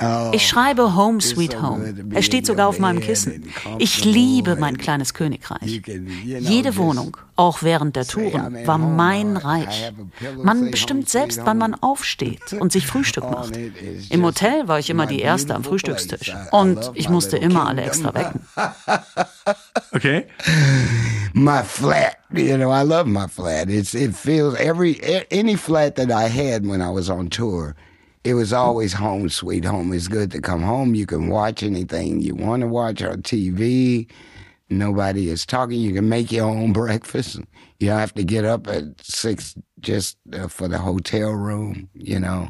oh, 0.00 0.30
ich 0.32 0.46
schreibe 0.46 0.94
Home 0.94 1.20
Sweet 1.20 1.60
Home. 1.60 1.94
Es 2.14 2.26
steht 2.26 2.46
sogar 2.46 2.68
auf 2.68 2.78
meinem 2.78 3.00
Kissen. 3.00 3.52
Ich 3.78 4.04
liebe 4.04 4.56
mein 4.56 4.78
kleines 4.78 5.14
Königreich. 5.14 5.82
Jede 6.24 6.76
Wohnung, 6.76 7.16
auch 7.36 7.62
während 7.62 7.96
der 7.96 8.06
Touren, 8.06 8.66
war 8.66 8.78
mein 8.78 9.36
Reich. 9.36 9.92
Man 10.42 10.70
bestimmt 10.70 11.08
selbst, 11.08 11.40
wann 11.44 11.58
man 11.58 11.74
aufsteht 11.74 12.52
und 12.60 12.72
sich 12.72 12.86
Frühstück 12.86 13.24
macht. 13.24 13.58
Im 14.10 14.24
Hotel 14.24 14.68
war 14.68 14.78
ich 14.78 14.90
immer 14.90 15.06
die 15.06 15.20
Erste 15.20 15.54
am 15.54 15.64
Frühstückstisch. 15.64 16.34
Und 16.50 16.90
ich 16.94 17.08
musste 17.08 17.36
immer 17.36 17.68
alle 17.68 17.82
extra 17.82 18.14
wecken. 18.14 18.40
Okay. 19.92 20.26
My 21.38 21.62
flat, 21.62 22.18
you 22.34 22.58
know, 22.58 22.70
I 22.72 22.82
love 22.82 23.06
my 23.06 23.28
flat. 23.28 23.70
It's 23.70 23.94
it 23.94 24.12
feels 24.12 24.56
every 24.56 25.00
any 25.30 25.54
flat 25.54 25.94
that 25.94 26.10
I 26.10 26.24
had 26.26 26.66
when 26.66 26.82
I 26.82 26.90
was 26.90 27.08
on 27.08 27.30
tour. 27.30 27.76
It 28.24 28.34
was 28.34 28.52
always 28.52 28.92
home 28.92 29.28
sweet 29.28 29.64
home. 29.64 29.92
It's 29.92 30.08
good 30.08 30.32
to 30.32 30.40
come 30.40 30.62
home. 30.62 30.96
You 30.96 31.06
can 31.06 31.28
watch 31.28 31.62
anything 31.62 32.20
you 32.22 32.34
want 32.34 32.62
to 32.62 32.66
watch 32.66 33.02
on 33.04 33.22
TV. 33.22 34.10
Nobody 34.68 35.30
is 35.30 35.46
talking. 35.46 35.78
You 35.80 35.94
can 35.94 36.08
make 36.08 36.32
your 36.32 36.46
own 36.46 36.72
breakfast. 36.82 37.38
You 37.78 37.90
don't 37.90 38.00
have 38.00 38.14
to 38.14 38.24
get 38.24 38.44
up 38.44 38.66
at 38.66 39.00
six 39.00 39.54
just 39.78 40.16
uh, 40.32 40.48
for 40.48 40.66
the 40.66 40.78
hotel 40.78 41.30
room, 41.30 41.88
you 41.94 42.18
know. 42.18 42.48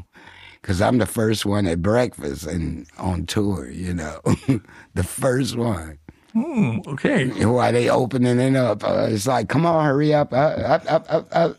Because 0.62 0.80
I'm 0.80 0.96
the 0.96 1.04
first 1.06 1.44
one 1.44 1.66
at 1.66 1.82
breakfast 1.82 2.46
and 2.46 2.86
on 2.96 3.26
tour, 3.26 3.68
you 3.68 3.92
know. 3.92 4.22
the 4.94 5.04
first 5.04 5.56
one. 5.58 5.98
Mm, 6.38 6.86
okay. 6.86 7.26
Why 7.44 7.72
they 7.72 7.88
opening 7.88 8.38
it 8.38 8.56
up? 8.56 8.84
Uh, 8.84 9.08
it's 9.10 9.26
like, 9.26 9.48
come 9.48 9.66
on, 9.66 9.84
hurry 9.84 10.14
up! 10.14 10.32
Uh, 10.32 10.36
up, 10.36 10.84
up, 10.88 11.28
up, 11.32 11.56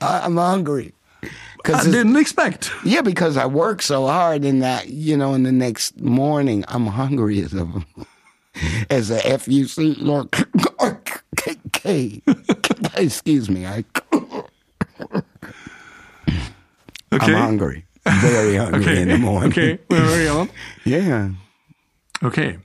I'm 0.00 0.36
hungry. 0.36 0.92
Cause 1.62 1.88
I 1.88 1.90
didn't 1.90 2.16
expect. 2.16 2.70
Yeah, 2.84 3.00
because 3.00 3.38
I 3.38 3.46
work 3.46 3.80
so 3.80 4.06
hard, 4.06 4.44
and 4.44 4.62
that 4.62 4.90
you 4.90 5.16
know, 5.16 5.32
in 5.32 5.44
the 5.44 5.52
next 5.52 5.98
morning, 5.98 6.62
I'm 6.68 6.86
hungry 6.86 7.40
as 7.40 7.54
a 7.54 7.66
as 8.90 9.10
a 9.10 9.18
FUC. 9.20 9.96
K. 11.72 12.22
Excuse 12.96 13.48
me, 13.48 13.66
I. 13.66 13.84
Okay. 17.12 17.32
I'm 17.32 17.34
hungry. 17.34 17.84
Very 18.06 18.56
hungry 18.56 18.82
okay. 18.82 19.02
in 19.02 19.08
the 19.08 19.18
morning. 19.18 19.50
Okay, 19.50 19.78
very 19.88 20.28
on. 20.28 20.50
Yeah. 20.84 21.30
Okay. 22.22 22.58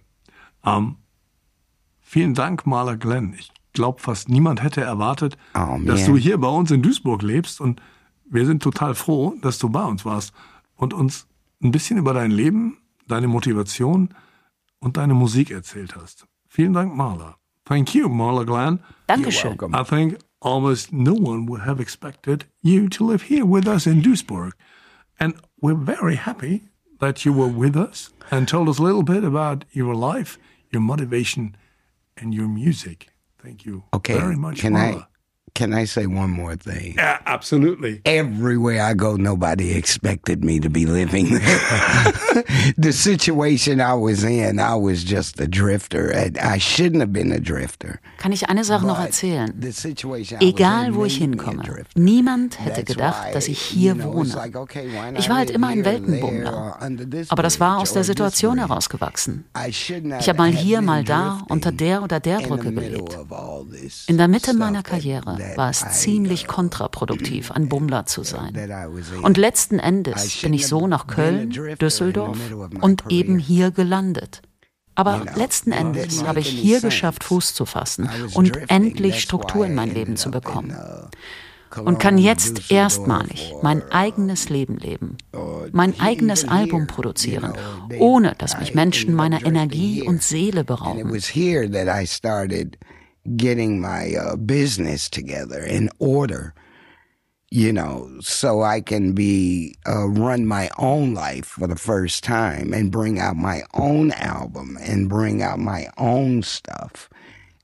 Um, 0.64 0.98
vielen 2.02 2.34
Dank, 2.34 2.66
Maler 2.66 2.98
Glenn. 2.98 3.34
Ich 3.38 3.52
glaube, 3.74 4.02
fast 4.02 4.30
niemand 4.30 4.62
hätte 4.64 4.82
erwartet, 4.82 5.38
Oh, 5.56 5.78
dass 5.86 6.06
du 6.06 6.18
hier 6.18 6.38
bei 6.38 6.48
uns 6.50 6.72
in 6.72 6.82
Duisburg 6.82 7.22
lebst. 7.22 7.62
Und 7.62 7.82
wir 8.26 8.46
sind 8.46 8.62
total 8.64 8.96
froh, 8.96 9.36
dass 9.42 9.58
du 9.60 9.70
bei 9.70 9.84
uns 9.84 10.06
warst 10.06 10.34
und 10.76 10.94
uns 10.94 11.28
ein 11.64 11.72
bisschen 11.72 11.98
über 11.98 12.14
dein 12.14 12.32
Leben, 12.32 12.78
deine 13.08 13.28
Motivation 13.28 14.10
und 14.80 14.98
deine 14.98 15.14
Musik 15.14 15.52
erzählt 15.52 15.96
hast. 15.96 16.26
Vielen 16.48 16.74
Dank, 16.74 16.96
Marla. 16.96 17.36
Thank 17.66 17.94
you, 17.94 18.10
Marla 18.10 18.44
Glenn. 18.44 18.80
Dankeschön. 19.08 19.58
I 19.74 19.84
think 19.84 20.18
almost 20.42 20.92
no 20.92 21.14
one 21.14 21.48
would 21.48 21.66
have 21.66 21.82
expected 21.82 22.48
you 22.62 22.88
to 22.90 23.06
live 23.08 23.24
here 23.28 23.46
with 23.46 23.68
us 23.68 23.86
in 23.86 24.02
Duisburg. 24.02 24.54
And 25.20 25.36
we're 25.62 25.76
very 25.76 26.16
happy 26.16 26.64
that 27.00 27.24
you 27.26 27.34
were 27.34 27.52
with 27.52 27.76
us 27.76 28.12
and 28.32 28.48
told 28.48 28.70
us 28.70 28.80
a 28.80 28.84
little 28.84 29.04
bit 29.04 29.24
about 29.24 29.66
your 29.74 29.94
life, 29.94 30.38
your 30.72 30.82
motivation, 30.82 31.56
and 32.18 32.34
your 32.34 32.48
music. 32.48 33.10
Thank 33.42 33.66
you 33.66 33.84
Okay. 33.94 34.14
very 34.18 34.36
much, 34.36 34.60
can 34.60 34.74
Marla. 34.74 35.04
I 35.04 35.06
can 35.54 35.74
I 35.74 35.86
say 35.86 36.06
one 36.06 36.30
more 36.30 36.56
thing? 36.56 36.96
Yeah, 36.96 37.20
absolutely. 37.26 38.02
Everywhere 38.06 38.82
I 38.84 38.94
go, 38.94 39.16
nobody 39.16 39.76
expected 39.76 40.44
me 40.44 40.60
to 40.60 40.70
be 40.70 40.86
living 40.86 41.30
there. 41.30 41.60
the 42.78 42.92
situation 42.94 43.82
I 43.82 43.94
was 43.94 44.24
in, 44.24 44.60
I 44.60 44.76
was 44.76 45.04
just 45.04 45.40
a 45.40 45.48
drifter. 45.48 46.10
and 46.12 46.38
I 46.38 46.58
shouldn't 46.60 47.02
have 47.02 47.14
been 47.14 47.32
a 47.32 47.40
drifter. 47.40 48.00
Kann 48.18 48.32
ich 48.32 48.50
eine 48.50 48.64
Sache 48.64 48.86
noch 48.86 49.00
erzählen? 49.00 49.54
Egal, 50.40 50.96
wo 50.96 51.06
ich 51.06 51.18
hinkomme, 51.18 51.64
niemand 51.96 52.60
hätte 52.60 52.84
gedacht, 52.84 53.34
dass 53.34 53.48
ich 53.48 53.60
hier 53.60 53.94
you 53.94 53.96
know, 53.96 54.22
it's 54.22 54.34
wohne. 54.34 54.46
like, 54.46 54.56
okay, 54.56 54.90
Ich 55.18 55.30
war 55.30 55.38
halt 55.38 55.50
immer 55.50 55.68
ein 55.68 55.86
Weltenbummler. 55.86 56.78
Aber 57.30 57.44
das 57.44 57.60
war 57.60 57.80
aus 57.80 57.94
der 57.94 58.04
Situation 58.04 58.58
herausgewachsen. 58.58 59.46
Ich 59.68 60.30
habe 60.30 60.38
mal 60.38 60.52
hier, 60.52 60.82
mal 60.82 61.04
da, 61.04 61.42
unter 61.50 61.72
der 61.72 62.04
oder 62.04 62.20
der 62.20 62.40
Brücke 62.40 62.72
gelebt. 62.72 63.18
In 64.08 64.18
der 64.18 64.28
Mitte 64.28 64.54
meiner 64.54 64.84
Karriere 64.84 65.39
war 65.56 65.70
es 65.70 65.86
ziemlich 65.92 66.46
uh, 66.46 66.48
kontraproduktiv, 66.48 67.52
ein 67.52 67.70
Bummler 67.70 68.06
zu 68.06 68.24
sein. 68.24 68.56
Und 69.22 69.38
letzten 69.38 69.80
Endes 69.80 70.42
bin 70.42 70.54
ich 70.54 70.68
so 70.68 70.88
nach 70.88 71.08
Köln, 71.08 71.50
Düsseldorf 71.80 72.38
und 72.82 73.04
eben 73.10 73.40
hier 73.40 73.72
gelandet. 73.72 74.42
Aber 75.00 75.24
letzten 75.36 75.72
Endes 75.72 76.26
habe 76.26 76.42
ich 76.42 76.50
hier 76.50 76.82
geschafft, 76.82 77.24
Fuß 77.24 77.54
zu 77.54 77.66
fassen 77.66 78.10
und 78.34 78.70
endlich 78.70 79.22
Struktur 79.22 79.66
in 79.66 79.74
mein 79.74 79.94
Leben 79.94 80.18
zu 80.18 80.30
bekommen. 80.30 80.76
uh, 81.78 81.82
Und 81.82 82.00
kann 82.00 82.18
jetzt 82.18 82.70
erstmalig 82.70 83.54
mein 83.62 83.82
uh, 83.82 83.92
eigenes 83.92 84.50
Leben 84.50 84.78
leben, 84.78 85.18
or 85.32 85.68
mein 85.72 85.98
eigenes 86.02 86.46
Album 86.46 86.88
produzieren, 86.88 87.54
ohne 87.98 88.36
dass 88.38 88.60
mich 88.60 88.74
Menschen 88.74 89.14
meiner 89.14 89.46
Energie 89.46 90.02
und 90.02 90.22
Seele 90.22 90.66
berauben. 90.66 91.12
Getting 93.36 93.82
my 93.82 94.14
uh, 94.14 94.36
business 94.36 95.10
together 95.10 95.62
in 95.62 95.90
order, 96.00 96.54
you 97.52 97.74
know, 97.74 98.10
so 98.22 98.62
I 98.62 98.82
can 98.82 99.14
be 99.14 99.76
uh, 99.88 100.08
run 100.08 100.46
my 100.46 100.70
own 100.78 101.14
life 101.14 101.46
for 101.46 101.68
the 101.68 101.76
first 101.76 102.24
time 102.24 102.74
and 102.74 102.92
bring 102.92 103.20
out 103.20 103.36
my 103.36 103.64
own 103.74 104.12
album 104.14 104.78
and 104.82 105.10
bring 105.10 105.42
out 105.42 105.60
my 105.60 105.88
own 105.98 106.44
stuff 106.44 107.10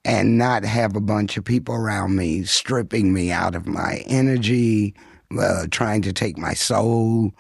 and 0.04 0.38
not 0.38 0.64
have 0.64 0.96
a 0.96 1.02
bunch 1.02 1.36
of 1.36 1.44
people 1.44 1.74
around 1.76 2.16
me 2.16 2.44
stripping 2.44 3.12
me 3.12 3.32
out 3.32 3.56
of 3.56 3.66
my 3.66 4.04
energy, 4.06 4.94
uh, 5.40 5.66
trying 5.72 6.02
to 6.04 6.14
take 6.14 6.38
my 6.38 6.54
soul 6.54 7.32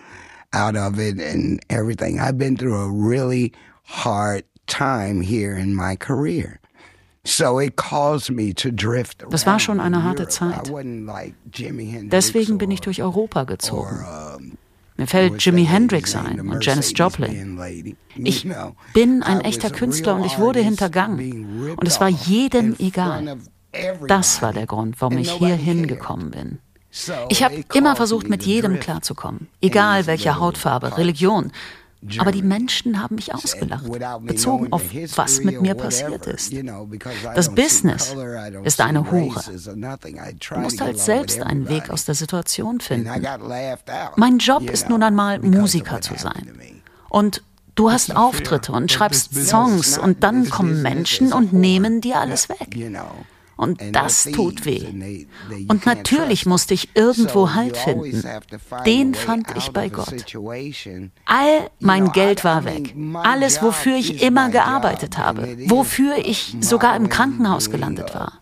out 0.54 0.75
of 0.75 0.99
it 0.99 1.19
and 1.19 1.63
everything. 1.69 2.19
I've 2.19 2.38
been 2.38 2.58
through 2.58 2.80
a 2.80 2.91
really 2.91 3.54
hard 3.84 4.45
time 4.67 5.21
here 5.21 5.56
in 5.56 5.75
my 5.75 5.95
career. 5.95 6.60
Das 9.29 9.45
war 9.45 9.59
schon 9.59 9.79
eine 9.79 9.97
in 9.97 10.03
harte. 10.03 10.27
Zeit. 10.27 10.71
Deswegen 12.11 12.57
bin 12.57 12.71
ich 12.71 12.81
durch 12.81 13.01
Europa 13.01 13.43
gezogen. 13.43 14.05
Mir 14.97 15.07
fällt 15.07 15.43
Jimi 15.43 15.65
Hendrix 15.65 16.15
ein 16.15 16.39
und 16.39 16.63
Janis 16.63 16.93
Joplin. 16.95 17.59
Ich 18.15 18.47
bin 18.93 19.23
ein 19.23 19.41
echter 19.41 19.69
Künstler 19.69 20.15
und 20.15 20.25
ich 20.25 20.39
wurde 20.39 20.61
hintergangen. 20.61 21.75
Und 21.75 21.88
es 21.88 21.99
war 21.99 22.07
jedem 22.07 22.75
egal. 22.79 23.38
Das 24.07 24.41
war 24.41 24.53
der 24.53 24.67
Grund, 24.67 25.01
warum 25.01 25.17
ich 25.17 25.27
nobody 25.27 25.45
hier 25.47 25.55
cared. 25.55 25.65
hingekommen 25.65 26.31
bin. 26.31 26.59
Ich 27.27 27.43
habe 27.43 27.63
immer 27.73 27.97
versucht, 27.97 28.29
mit 28.29 28.43
jedem 28.43 28.79
klarzukommen, 28.79 29.49
egal 29.61 30.07
little 30.07 30.39
Hautfarbe. 30.39 30.97
Religion. 30.97 31.51
Aber 32.19 32.31
die. 32.31 32.45
Menschen 32.45 33.01
haben 33.01 33.15
mich 33.15 33.33
ausgelacht, 33.33 33.85
bezogen 34.21 34.71
auf 34.71 34.83
was 35.15 35.41
mit 35.41 35.61
mir 35.61 35.73
passiert 35.73 36.27
ist. 36.27 36.53
Das 37.35 37.53
Business 37.53 38.15
ist 38.63 38.81
eine 38.81 39.11
Hure. 39.11 39.41
Du 39.43 40.59
musst 40.59 40.81
halt 40.81 40.99
selbst 40.99 41.41
einen 41.41 41.67
Weg 41.67 41.89
aus 41.89 42.05
der 42.05 42.15
Situation 42.15 42.79
finden. 42.79 43.09
Mein 44.15 44.37
Job 44.37 44.69
ist 44.69 44.89
nun 44.89 45.03
einmal, 45.03 45.39
Musiker 45.39 46.01
zu 46.01 46.15
sein. 46.17 46.81
Und 47.09 47.43
du 47.75 47.91
hast 47.91 48.15
Auftritte 48.15 48.71
und 48.71 48.91
schreibst 48.91 49.33
Songs 49.33 49.97
und 49.97 50.23
dann 50.23 50.49
kommen 50.49 50.81
Menschen 50.81 51.33
und 51.33 51.53
nehmen 51.53 52.01
dir 52.01 52.19
alles 52.19 52.49
weg. 52.49 52.75
Und 53.57 53.81
das 53.93 54.23
tut 54.23 54.65
weh. 54.65 54.85
Und 55.67 55.85
natürlich 55.85 56.45
musste 56.45 56.73
ich 56.73 56.95
irgendwo 56.95 57.53
Halt 57.53 57.77
finden. 57.77 58.23
Den 58.85 59.13
fand 59.13 59.55
ich 59.55 59.71
bei 59.71 59.89
Gott. 59.89 60.25
All 61.25 61.69
mein 61.79 62.11
Geld 62.11 62.43
war 62.43 62.65
weg. 62.65 62.93
Alles, 63.13 63.61
wofür 63.61 63.95
ich 63.95 64.21
immer 64.21 64.49
gearbeitet 64.49 65.17
habe. 65.17 65.57
Wofür 65.67 66.17
uh, 66.17 66.21
ich 66.23 66.55
sogar 66.59 66.95
im 66.95 67.07
Krankenhaus 67.09 67.69
gelandet 67.69 68.11
uh, 68.11 68.15
war. 68.15 68.33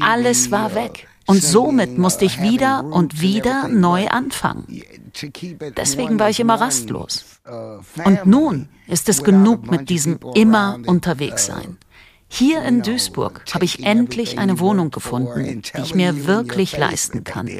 Alles 0.00 0.50
war 0.50 0.72
uh, 0.72 0.74
weg. 0.74 1.08
Und 1.26 1.42
somit 1.42 1.98
musste 1.98 2.24
uh, 2.24 2.28
ich 2.28 2.40
wieder 2.40 2.78
having 2.78 2.92
und 2.92 3.20
wieder 3.20 3.68
neu 3.68 4.08
anfangen. 4.08 4.82
Deswegen 5.76 6.18
war 6.18 6.30
ich 6.30 6.40
immer 6.40 6.54
rastlos. 6.54 7.24
uh, 7.46 7.80
Und 8.04 8.24
nun 8.24 8.68
ist 8.86 9.10
es 9.10 9.22
genug 9.22 9.70
mit 9.70 9.90
diesem 9.90 10.18
immer 10.34 10.78
unterwegs 10.86 11.48
uh, 11.48 11.52
sein. 11.52 11.76
Hier 12.28 12.62
in 12.62 12.76
know, 12.76 12.82
Duisburg 12.84 13.42
habe 13.52 13.64
ich 13.64 13.84
endlich 13.84 14.38
eine 14.38 14.60
Wohnung 14.60 14.90
gefunden, 14.90 15.62
die 15.62 15.80
ich 15.80 15.94
mir 15.94 16.26
wirklich 16.26 16.76
leisten 16.76 17.24
that 17.24 17.34
kann. 17.34 17.50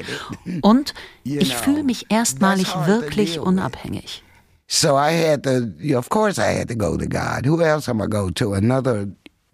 Und 0.60 0.94
ich 1.24 1.56
fühle 1.56 1.82
mich 1.82 2.06
erstmalig 2.10 2.74
wirklich 2.86 3.38
unabhängig. 3.38 4.22
So 4.70 4.98
I 4.98 5.12
had 5.12 5.44
to, 5.44 5.62
you 5.78 5.92
know, 5.92 5.98
of 5.98 6.10
course, 6.10 6.38
I 6.38 6.58
had 6.58 6.68
to 6.68 6.76
go 6.76 6.98
to 6.98 7.06
God. 7.06 7.46
Who 7.46 7.62
else 7.62 7.88
am 7.90 8.02
I 8.02 8.06
go 8.06 8.28
to? 8.30 8.52
Another 8.52 9.08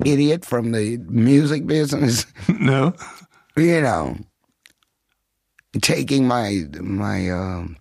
idiot 0.04 0.44
from 0.44 0.72
the 0.72 0.98
music 1.08 1.66
business? 1.66 2.26
No? 2.48 2.92
you 3.56 3.80
know. 3.80 4.16
taking 5.80 6.26
my 6.26 6.64
my 6.80 7.30
um, 7.30 7.76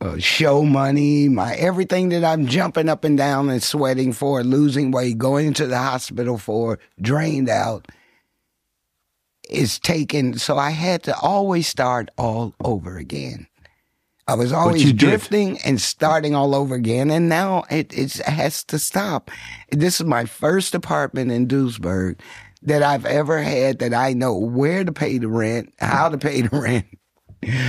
uh, 0.00 0.18
show 0.18 0.62
money, 0.62 1.28
my 1.28 1.54
everything 1.54 2.08
that 2.10 2.24
I'm 2.24 2.46
jumping 2.46 2.88
up 2.88 3.04
and 3.04 3.16
down 3.16 3.48
and 3.50 3.62
sweating 3.62 4.12
for, 4.12 4.42
losing 4.42 4.90
weight, 4.90 5.18
going 5.18 5.54
to 5.54 5.66
the 5.66 5.78
hospital 5.78 6.38
for, 6.38 6.78
drained 7.00 7.48
out, 7.48 7.88
is 9.48 9.78
taken. 9.78 10.38
So 10.38 10.56
I 10.58 10.70
had 10.70 11.02
to 11.04 11.16
always 11.18 11.66
start 11.66 12.10
all 12.18 12.54
over 12.64 12.96
again. 12.96 13.46
I 14.26 14.34
was 14.34 14.52
always 14.52 14.92
drifting 14.92 15.58
and 15.64 15.80
starting 15.80 16.34
all 16.34 16.54
over 16.54 16.74
again, 16.74 17.10
and 17.10 17.30
now 17.30 17.64
it, 17.70 17.96
it 17.96 18.12
has 18.18 18.62
to 18.64 18.78
stop. 18.78 19.30
This 19.70 20.00
is 20.00 20.06
my 20.06 20.26
first 20.26 20.74
apartment 20.74 21.30
in 21.32 21.48
Duisburg 21.48 22.20
that 22.62 22.82
I've 22.82 23.06
ever 23.06 23.40
had 23.40 23.78
that 23.78 23.94
I 23.94 24.12
know 24.12 24.36
where 24.36 24.84
to 24.84 24.92
pay 24.92 25.16
the 25.16 25.28
rent, 25.28 25.72
how 25.78 26.10
to 26.10 26.18
pay 26.18 26.42
the 26.42 26.50
rent, 26.60 26.84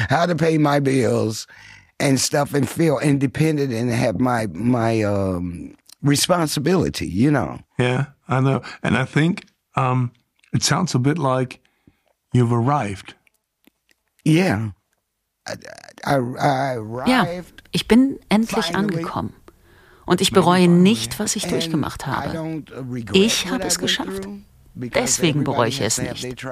how 0.10 0.26
to 0.26 0.36
pay 0.36 0.58
my 0.58 0.82
bills 0.82 1.48
and 2.00 2.20
stuff 2.20 2.54
and 2.54 2.68
feel 2.68 3.00
independent 3.00 3.74
and 3.74 3.92
have 3.92 4.20
my 4.20 4.48
my 4.54 5.04
um 5.04 5.76
responsibility, 6.02 7.08
you 7.08 7.32
know. 7.32 7.60
Yeah, 7.78 8.06
I 8.28 8.40
know. 8.42 8.62
And 8.82 8.98
I 8.98 9.06
think 9.06 9.46
um 9.76 10.12
it 10.54 10.64
sounds 10.64 10.96
a 10.96 11.00
bit 11.00 11.18
like 11.18 11.60
you've 12.34 12.54
arrived. 12.54 13.16
Yeah. 14.26 14.72
I, 15.48 15.56
I, 16.06 16.16
I 16.16 16.76
arrived 16.76 17.10
ja, 17.10 17.26
ich 17.72 17.88
bin 17.88 18.20
endlich 18.30 18.76
angekommen. 18.76 19.34
Und 20.06 20.22
ich 20.22 20.32
bereue 20.32 20.68
nicht, 20.68 21.20
was 21.20 21.36
ich 21.36 21.46
durchgemacht 21.48 22.08
habe. 22.08 22.64
Ich 23.14 23.48
habe 23.52 23.64
es 23.66 23.78
geschafft. 23.78 24.28
Deswegen 24.94 25.44
bereue 25.44 25.70
ich 25.70 25.82
es 25.82 25.98
nicht. 26.00 26.46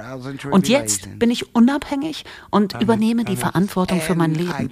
Und 0.51 0.67
jetzt 0.67 1.19
bin 1.19 1.31
ich 1.31 1.55
unabhängig 1.55 2.25
und 2.49 2.79
übernehme 2.81 3.23
die 3.23 3.37
Verantwortung 3.37 4.01
für 4.01 4.15
mein 4.15 4.33
Leben. 4.33 4.69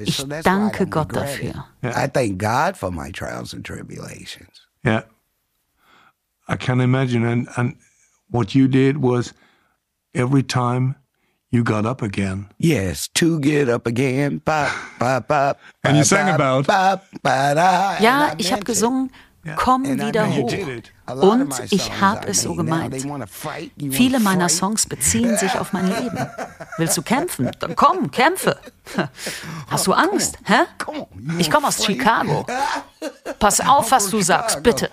Ich 0.00 0.26
danke 0.42 0.86
Gott 0.86 1.14
dafür. 1.14 1.66
I 1.82 2.08
thank 2.08 2.38
God 2.38 2.76
for 2.76 2.90
my 2.90 3.10
trials 3.12 3.54
and 3.54 3.64
tribulations. 3.64 4.66
Yeah. 4.84 5.04
I 6.48 6.56
can 6.56 6.80
imagine 6.80 7.24
and 7.24 7.48
and 7.56 7.76
what 8.30 8.54
you 8.54 8.66
did 8.66 8.96
was 9.02 9.32
every 10.14 10.42
time 10.42 10.96
you 11.50 11.62
got 11.62 11.84
up 11.84 12.02
again. 12.02 12.48
Yes, 12.58 13.08
to 13.14 13.38
get 13.40 13.68
up 13.68 13.86
again. 13.86 14.40
Ba, 14.44 14.70
ba, 14.98 15.24
ba, 15.26 15.56
and 15.84 15.96
you 15.96 16.04
sang 16.04 16.28
about. 16.28 16.66
Ja, 18.00 18.32
ich 18.38 18.52
habe 18.52 18.64
gesungen 18.64 19.10
Komm 19.56 19.84
wieder 19.84 20.28
hoch. 20.28 20.52
Und 21.06 21.54
ich 21.70 22.00
habe 22.00 22.28
es 22.28 22.42
so 22.42 22.54
gemeint. 22.54 22.94
Viele 23.90 24.20
meiner 24.20 24.48
Songs 24.48 24.86
beziehen 24.86 25.36
sich 25.38 25.58
auf 25.58 25.72
mein 25.72 25.88
Leben. 25.88 26.18
Willst 26.76 26.96
du 26.96 27.02
kämpfen? 27.02 27.50
Dann 27.58 27.74
komm, 27.74 28.10
kämpfe. 28.10 28.58
Hast 29.68 29.86
du 29.86 29.92
Angst? 29.92 30.38
Hä? 30.44 30.66
Ich 31.38 31.50
komme 31.50 31.68
aus 31.68 31.84
Chicago. 31.84 32.46
Pass 33.38 33.60
auf, 33.60 33.90
was 33.90 34.10
du 34.10 34.20
sagst, 34.20 34.62
bitte. 34.62 34.90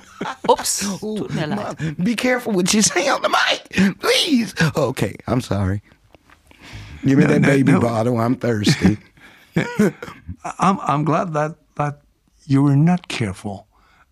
Ups, 0.48 0.88
tut 1.00 1.34
mir 1.34 1.48
leid. 1.48 1.76
Be 1.98 2.16
careful 2.16 2.56
what 2.56 2.72
you 2.74 2.82
say 2.82 3.12
on 3.12 3.22
the 3.22 3.30
mic, 3.30 4.00
please. 4.00 4.54
Okay, 4.76 5.18
I'm 5.28 5.42
sorry. 5.42 5.82
Give 7.04 7.18
me 7.18 7.26
that 7.26 7.42
baby 7.42 7.74
bottle. 7.74 8.18
I'm 8.18 8.36
thirsty. 8.36 8.98
I'm 10.60 10.80
I'm 10.80 11.04
glad 11.04 11.34
that 11.34 11.56
that 11.76 12.02
you 12.46 12.64
were 12.64 12.78
not 12.78 13.08
careful 13.08 13.67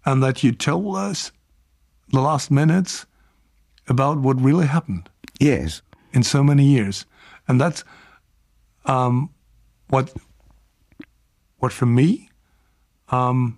and 0.05 0.21
that 0.23 0.43
you 0.43 0.51
told 0.51 0.95
us 0.95 1.31
the 2.09 2.21
last 2.21 2.51
minutes 2.51 3.05
about 3.87 4.19
what 4.19 4.39
really 4.41 4.67
happened. 4.67 5.09
Yes. 5.39 5.81
In 6.13 6.23
so 6.23 6.43
many 6.43 6.65
years. 6.65 7.05
And 7.47 7.59
that's 7.59 7.83
um, 8.85 9.29
what 9.89 10.13
what 11.57 11.71
for 11.71 11.85
me 11.85 12.29
um, 13.09 13.57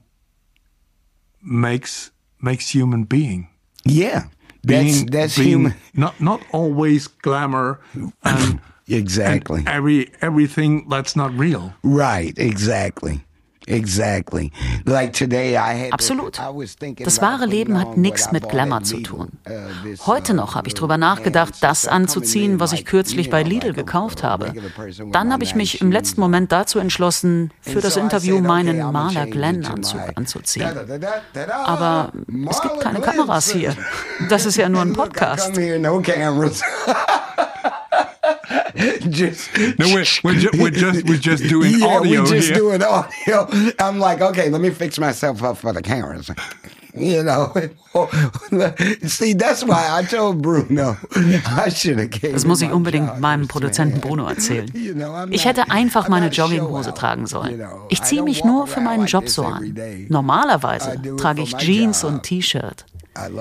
makes 1.42 2.12
makes 2.42 2.70
human 2.70 3.04
being. 3.04 3.50
Yeah. 3.86 4.26
That's 4.64 4.84
being, 4.84 5.06
that's 5.08 5.38
being 5.38 5.48
human. 5.50 5.76
Not 5.94 6.20
not 6.20 6.42
always 6.52 7.08
glamour 7.08 7.80
and 8.24 8.60
exactly 8.88 9.60
and 9.60 9.70
every 9.70 10.12
everything 10.22 10.90
that's 10.90 11.16
not 11.16 11.34
real. 11.38 11.74
Right, 11.84 12.38
exactly. 12.38 13.26
Exactly. 13.68 14.52
Like 14.86 15.12
today 15.12 15.56
I 15.56 15.86
had 15.86 15.94
Absolut. 15.94 16.40
Das 17.00 17.22
wahre 17.22 17.46
Leben 17.46 17.78
hat 17.78 17.98
nichts 17.98 18.32
mit 18.32 18.48
Glamour 18.48 18.84
zu 18.84 19.02
tun. 19.02 19.28
Heute 20.06 20.34
noch 20.34 20.56
habe 20.56 20.70
ich 20.70 20.74
darüber 20.74 20.98
nachgedacht, 20.98 21.56
das 21.60 21.86
anzuziehen, 21.86 22.62
was 22.62 22.72
ich 22.72 22.86
kürzlich 22.86 23.30
bei 23.30 23.44
Lidl 23.44 23.74
gekauft 23.74 24.24
habe. 24.24 24.54
Dann 25.12 25.34
habe 25.34 25.44
ich 25.44 25.54
mich 25.54 25.82
im 25.82 25.92
letzten 25.92 26.22
Moment 26.22 26.52
dazu 26.54 26.80
entschlossen, 26.80 27.52
für 27.60 27.82
das 27.82 27.98
Interview 27.98 28.40
meinen 28.40 28.80
Maler 28.92 29.28
Glenn-Anzug 29.28 30.02
anzuziehen. 30.16 30.70
Aber 31.66 32.14
es 32.50 32.62
gibt 32.62 32.80
keine 32.80 33.02
Kameras 33.02 33.52
hier. 33.52 33.76
Das 34.30 34.46
ist 34.46 34.56
ja 34.56 34.70
nur 34.70 34.82
ein 34.82 34.94
Podcast. 34.94 35.52
just 39.10 39.50
no, 39.80 39.88
we're, 39.94 40.06
we're, 40.24 40.40
ju 40.40 40.50
we're, 40.54 40.70
just 40.70 41.06
we're 41.08 41.18
just 41.18 41.44
doing 41.48 41.80
yeah, 41.80 41.88
audio. 41.88 42.22
We're 42.22 42.28
just 42.28 42.50
here. 42.50 42.58
doing 42.58 42.84
audio. 42.84 43.48
I'm 43.80 44.00
like, 44.00 44.22
okay, 44.22 44.50
let 44.50 44.62
me 44.62 44.70
fix 44.70 45.00
myself 45.00 45.42
up 45.44 45.58
for 45.58 45.74
the 45.74 45.82
cameras. 45.82 46.30
You 46.94 47.24
know, 47.24 47.54
see, 49.08 49.34
that's 49.34 49.64
why 49.64 49.88
I 49.92 50.04
told 50.04 50.42
Bruno 50.42 50.98
I 51.16 51.70
should 51.70 52.00
have 52.00 52.32
Das 52.32 52.46
muss 52.46 52.62
ich 52.62 52.72
unbedingt 52.72 53.20
meinem 53.20 53.48
Produzenten 53.48 54.02
Bruno 54.02 54.28
erzählen. 54.28 54.68
Ich 55.30 55.46
hätte 55.46 55.70
einfach 55.70 56.10
meine 56.10 56.30
Jogginghose 56.30 56.94
tragen 56.94 57.28
sollen. 57.28 57.62
Ich 57.90 58.02
ziehe 58.04 58.24
mich 58.24 58.44
nur 58.44 58.68
für 58.68 58.82
meinen 58.82 59.06
Job 59.06 59.30
so 59.30 59.44
an. 59.44 59.76
Normalerweise 60.10 61.00
trage 61.18 61.42
ich 61.42 61.56
Jeans 61.58 62.04
und 62.04 62.24
T-Shirt. 62.24 62.86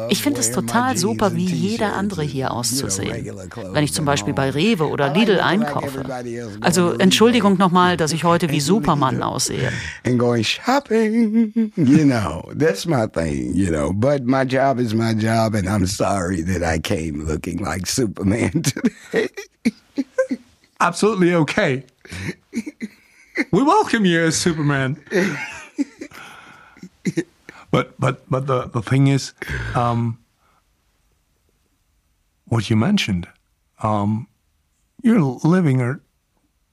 Ich 0.09 0.23
finde 0.23 0.41
es 0.41 0.51
total 0.51 0.97
super, 0.97 1.35
wie 1.35 1.47
jeder 1.47 1.95
andere 1.95 2.23
hier 2.23 2.53
auszusehen. 2.53 3.33
Wenn 3.73 3.85
ich 3.85 3.93
zum 3.93 4.05
Beispiel 4.05 4.35
bei 4.35 4.51
Rewe 4.51 4.89
oder 4.89 5.13
Lidl 5.13 5.41
einkaufe. 5.41 6.05
Also 6.61 6.93
Entschuldigung 6.93 7.59
nochmal, 7.59 7.97
dass 7.97 8.13
ich 8.13 8.25
heute 8.25 8.51
wie 8.51 8.61
Superman 8.61 9.23
aussehe. 9.23 9.73
And 10.05 10.19
going 10.19 10.45
shopping, 10.45 11.73
you 11.77 12.05
know, 12.05 12.51
that's 12.59 12.87
my 12.87 13.07
thing, 13.07 13.55
you 13.55 13.71
know. 13.71 13.93
But 13.93 14.25
my 14.25 14.45
job 14.45 14.79
is 14.79 14.95
my 14.95 15.13
job, 15.13 15.55
and 15.55 15.67
I'm 15.67 15.87
sorry 15.87 16.43
that 16.45 16.63
I 16.63 16.79
came 16.79 17.25
looking 17.27 17.59
like 17.59 17.87
Superman 17.87 18.63
today. 18.63 19.29
Absolutely 20.81 21.35
okay. 21.35 21.85
We 23.51 23.63
welcome 23.63 24.05
you 24.05 24.27
as 24.27 24.37
Superman. 24.37 24.97
But 27.71 27.99
but 27.99 28.29
but 28.31 28.47
the 28.47 28.67
the 28.69 28.81
thing 28.83 29.09
is, 29.09 29.33
um, 29.75 30.19
what 32.49 32.71
you 32.71 32.77
mentioned, 32.77 33.27
um, 33.83 34.29
you're 35.03 35.21
living 35.45 35.81
a 35.81 35.99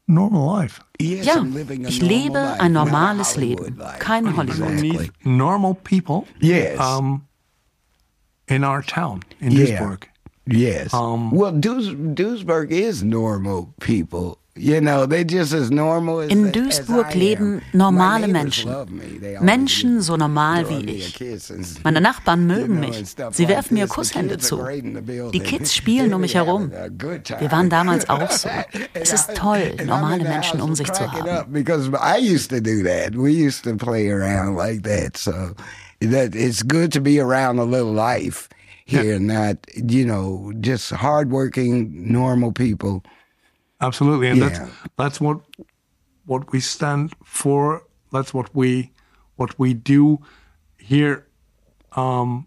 normal 0.08 0.46
life. 0.46 0.80
Yes, 1.00 1.26
Ja, 1.26 1.34
I'm 1.40 1.54
living 1.54 1.86
a 1.86 1.90
ich 1.90 2.00
normal 2.02 2.18
lebe 2.18 2.34
life, 2.34 2.62
ein 2.62 2.74
normales 2.74 3.34
Hollywood 3.36 3.60
Leben, 3.72 3.78
life. 3.80 4.00
kein 4.00 4.26
Hollywood. 4.26 4.72
Exactly. 4.84 5.12
Normal 5.26 5.76
people. 5.76 6.28
Yes. 6.40 6.80
Um, 6.80 7.26
in 8.48 8.64
our 8.64 8.82
town 8.84 9.24
in 9.40 9.52
Yeah. 9.52 9.66
Duisburg. 9.80 10.04
Yes. 10.46 10.94
Um, 10.94 11.32
well, 11.32 11.54
Duis 11.54 11.88
Duisburg 11.90 12.70
is 12.72 13.02
normal 13.04 13.74
people. 13.80 14.38
In 14.56 16.52
Duisburg 16.52 17.16
leben 17.16 17.62
normale 17.74 18.28
Menschen. 18.28 18.72
Menschen 19.42 20.02
so 20.02 20.16
normal 20.16 20.70
wie 20.70 20.92
ich. 20.92 21.20
Meine 21.84 22.00
Nachbarn 22.02 22.46
mögen 22.46 22.80
mich. 22.80 23.04
Sie 23.32 23.48
werfen 23.48 23.74
mir 23.74 23.88
Kusshände 23.88 24.38
zu. 24.38 24.64
Die 25.34 25.40
Kids 25.40 25.74
spielen 25.74 26.14
um 26.14 26.22
mich 26.22 26.36
herum. 26.42 26.72
Wir 26.72 27.52
waren 27.52 27.70
damals 27.70 28.08
auch 28.10 28.30
so. 28.30 28.50
Es 28.94 29.12
ist 29.12 29.36
toll, 29.36 29.74
normale 29.86 30.24
Menschen 30.24 30.62
um 30.62 30.76
sich 30.76 30.92
zu 30.92 31.12
haben. 31.12 31.56
it's 36.02 36.62
good 36.68 36.92
to 36.92 37.02
be 37.02 37.20
around 37.20 37.60
a 37.60 37.64
little 37.64 37.94
life 37.94 38.50
here, 38.86 39.20
not 39.20 39.58
you 39.74 40.06
know 40.06 40.52
just 40.62 40.92
hardworking 40.92 42.12
normal 42.12 42.52
people. 42.52 43.02
Absolutely, 43.84 44.28
and 44.30 44.38
Yeah. 44.40 44.50
that's 44.50 44.60
that's 44.98 45.20
what 45.22 45.38
what 46.26 46.52
we 46.52 46.60
stand 46.60 47.14
for. 47.24 47.82
That's 48.12 48.34
what 48.34 48.50
we 48.56 48.92
what 49.36 49.58
we 49.60 49.74
do 49.74 50.18
here 50.78 51.26
um, 51.98 52.46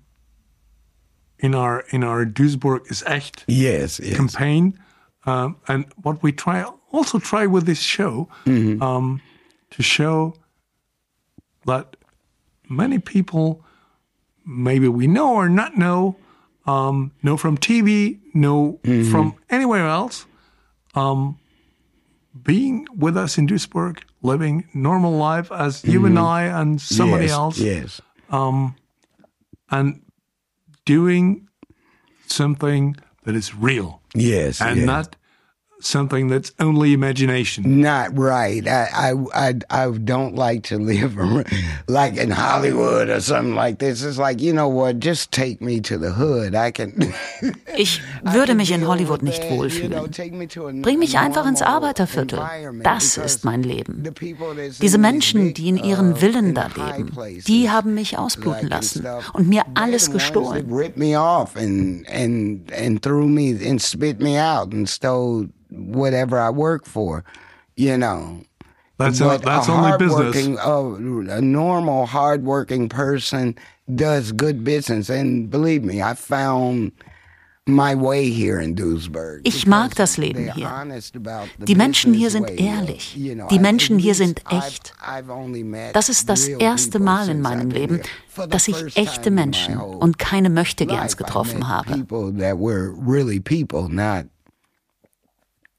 in 1.38 1.54
our 1.54 1.84
in 1.90 2.02
our 2.04 2.24
Duisburg 2.26 2.80
is 2.90 3.02
echt 3.06 3.44
Yes, 3.46 4.00
yes. 4.00 4.16
campaign, 4.16 4.72
um, 5.26 5.56
and 5.68 5.84
what 6.02 6.22
we 6.22 6.32
try 6.32 6.64
also 6.92 7.18
try 7.18 7.46
with 7.46 7.64
this 7.66 7.80
show 7.80 8.28
um, 8.80 9.20
to 9.70 9.82
show 9.82 10.34
that 11.66 11.96
many 12.68 12.98
people 12.98 13.60
maybe 14.44 14.88
we 14.88 15.06
know 15.06 15.34
or 15.34 15.48
not 15.48 15.72
know 15.76 16.16
um, 16.66 17.10
know 17.22 17.36
from 17.36 17.56
TV, 17.58 18.18
know 18.32 18.78
from 19.10 19.34
anywhere 19.50 19.86
else, 19.86 20.26
um, 20.96 21.38
being 22.42 22.86
with 22.96 23.16
us 23.16 23.38
in 23.38 23.46
Duisburg, 23.46 24.00
living 24.22 24.66
normal 24.74 25.12
life 25.12 25.52
as 25.52 25.84
you 25.84 26.04
and 26.06 26.18
I 26.18 26.44
and 26.44 26.80
somebody 26.80 27.24
yes, 27.26 27.32
else, 27.32 27.58
Yes. 27.58 28.00
and 29.70 30.02
doing 30.84 31.48
something 32.26 32.96
that 33.24 33.34
is 33.34 33.54
real 33.54 34.00
Yes. 34.14 34.60
and 34.60 34.78
yes. 34.78 34.86
not 34.86 35.16
something 35.86 36.28
that's 36.28 36.52
only 36.58 36.92
imagination. 36.92 37.80
Not 37.80 38.16
right. 38.18 38.66
I, 38.66 39.12
I 39.12 39.48
I 39.48 39.54
I 39.70 39.90
don't 39.90 40.34
like 40.34 40.62
to 40.68 40.78
live 40.78 41.16
like 41.88 42.16
in 42.16 42.30
Hollywood 42.30 43.08
or 43.08 43.20
something 43.20 43.54
like 43.54 43.78
this. 43.78 44.02
It's 44.02 44.18
like 44.18 44.40
you 44.40 44.52
know 44.52 44.68
what? 44.68 45.00
Just 45.00 45.32
take 45.32 45.60
me 45.60 45.80
to 45.82 45.96
the 45.98 46.12
hood. 46.12 46.54
I 46.54 46.70
can. 46.72 46.92
Ich 47.76 48.00
würde 48.22 48.54
mich 48.54 48.70
in 48.70 48.86
Hollywood 48.86 49.22
nicht 49.22 49.42
wohlfühlen. 49.50 50.82
Bring 50.82 50.98
mich 50.98 51.18
einfach 51.18 51.46
ins 51.46 51.60
Arbeiterviertel. 51.60 52.40
Das 52.82 53.18
ist 53.18 53.44
mein 53.44 53.62
Leben. 53.62 54.02
Diese 54.80 54.98
Menschen, 54.98 55.52
die 55.52 55.68
in 55.68 55.76
ihren 55.76 56.16
Villen 56.16 56.54
da 56.54 56.68
leben, 56.68 57.12
die 57.46 57.70
haben 57.70 57.94
mich 57.94 58.18
ausbluten 58.18 58.68
lassen 58.68 59.04
und 59.34 59.48
mir 59.48 59.62
alles 59.74 60.10
gestohlen. 60.10 60.72
Ripped 60.72 60.96
me 60.96 61.18
off 61.18 61.54
and 61.56 62.06
and 62.08 62.72
and 62.72 63.02
threw 63.02 63.26
me 63.26 63.56
and 63.68 63.80
spit 63.80 64.20
me 64.20 64.40
out 64.40 64.72
and 64.72 64.88
stole 64.88 65.48
whatever 65.76 66.38
I 66.38 66.50
work 66.50 66.86
for. 66.86 67.24
You 67.76 67.96
know. 67.96 68.42
That's 68.98 69.18
But 69.18 69.42
that's 69.42 69.68
a 69.68 69.72
only 69.72 69.98
business. 69.98 70.34
hardworking, 70.34 70.58
uh, 70.58 71.34
a 71.34 71.40
normal, 71.42 72.06
hardworking 72.06 72.88
person 72.88 73.54
does 73.94 74.32
good 74.32 74.64
business, 74.64 75.10
and 75.10 75.50
believe 75.50 75.84
me, 75.84 76.00
I 76.00 76.14
found 76.14 76.92
my 77.66 77.94
way 77.94 78.30
here 78.30 78.58
in 78.58 78.74
Duisburg. 78.74 79.40
Ich 79.44 79.66
mag 79.66 79.94
das 79.96 80.16
Leben 80.16 80.52
hier. 80.52 80.70
Die 81.58 81.74
Menschen 81.74 82.14
hier 82.14 82.30
sind 82.30 82.48
ehrlich. 82.58 83.14
Die 83.50 83.58
Menschen 83.58 83.98
hier 83.98 84.14
sind 84.14 84.42
echt. 84.50 84.94
Das 85.92 86.08
ist 86.08 86.28
das 86.28 86.46
erste 86.48 86.98
Mal 86.98 87.28
in 87.28 87.40
meinem 87.40 87.70
Leben, 87.70 88.00
dass 88.48 88.68
ich 88.68 88.96
echte 88.96 89.30
Menschen 89.30 89.76
und 89.78 90.18
keine 90.18 90.48
Möchtegerns 90.48 91.16
getroffen 91.16 91.68
habe. 91.68 91.90
People 91.90 92.32
that 92.32 92.56
were 92.58 92.94
really 93.04 93.40
people, 93.40 93.88
not 93.88 94.26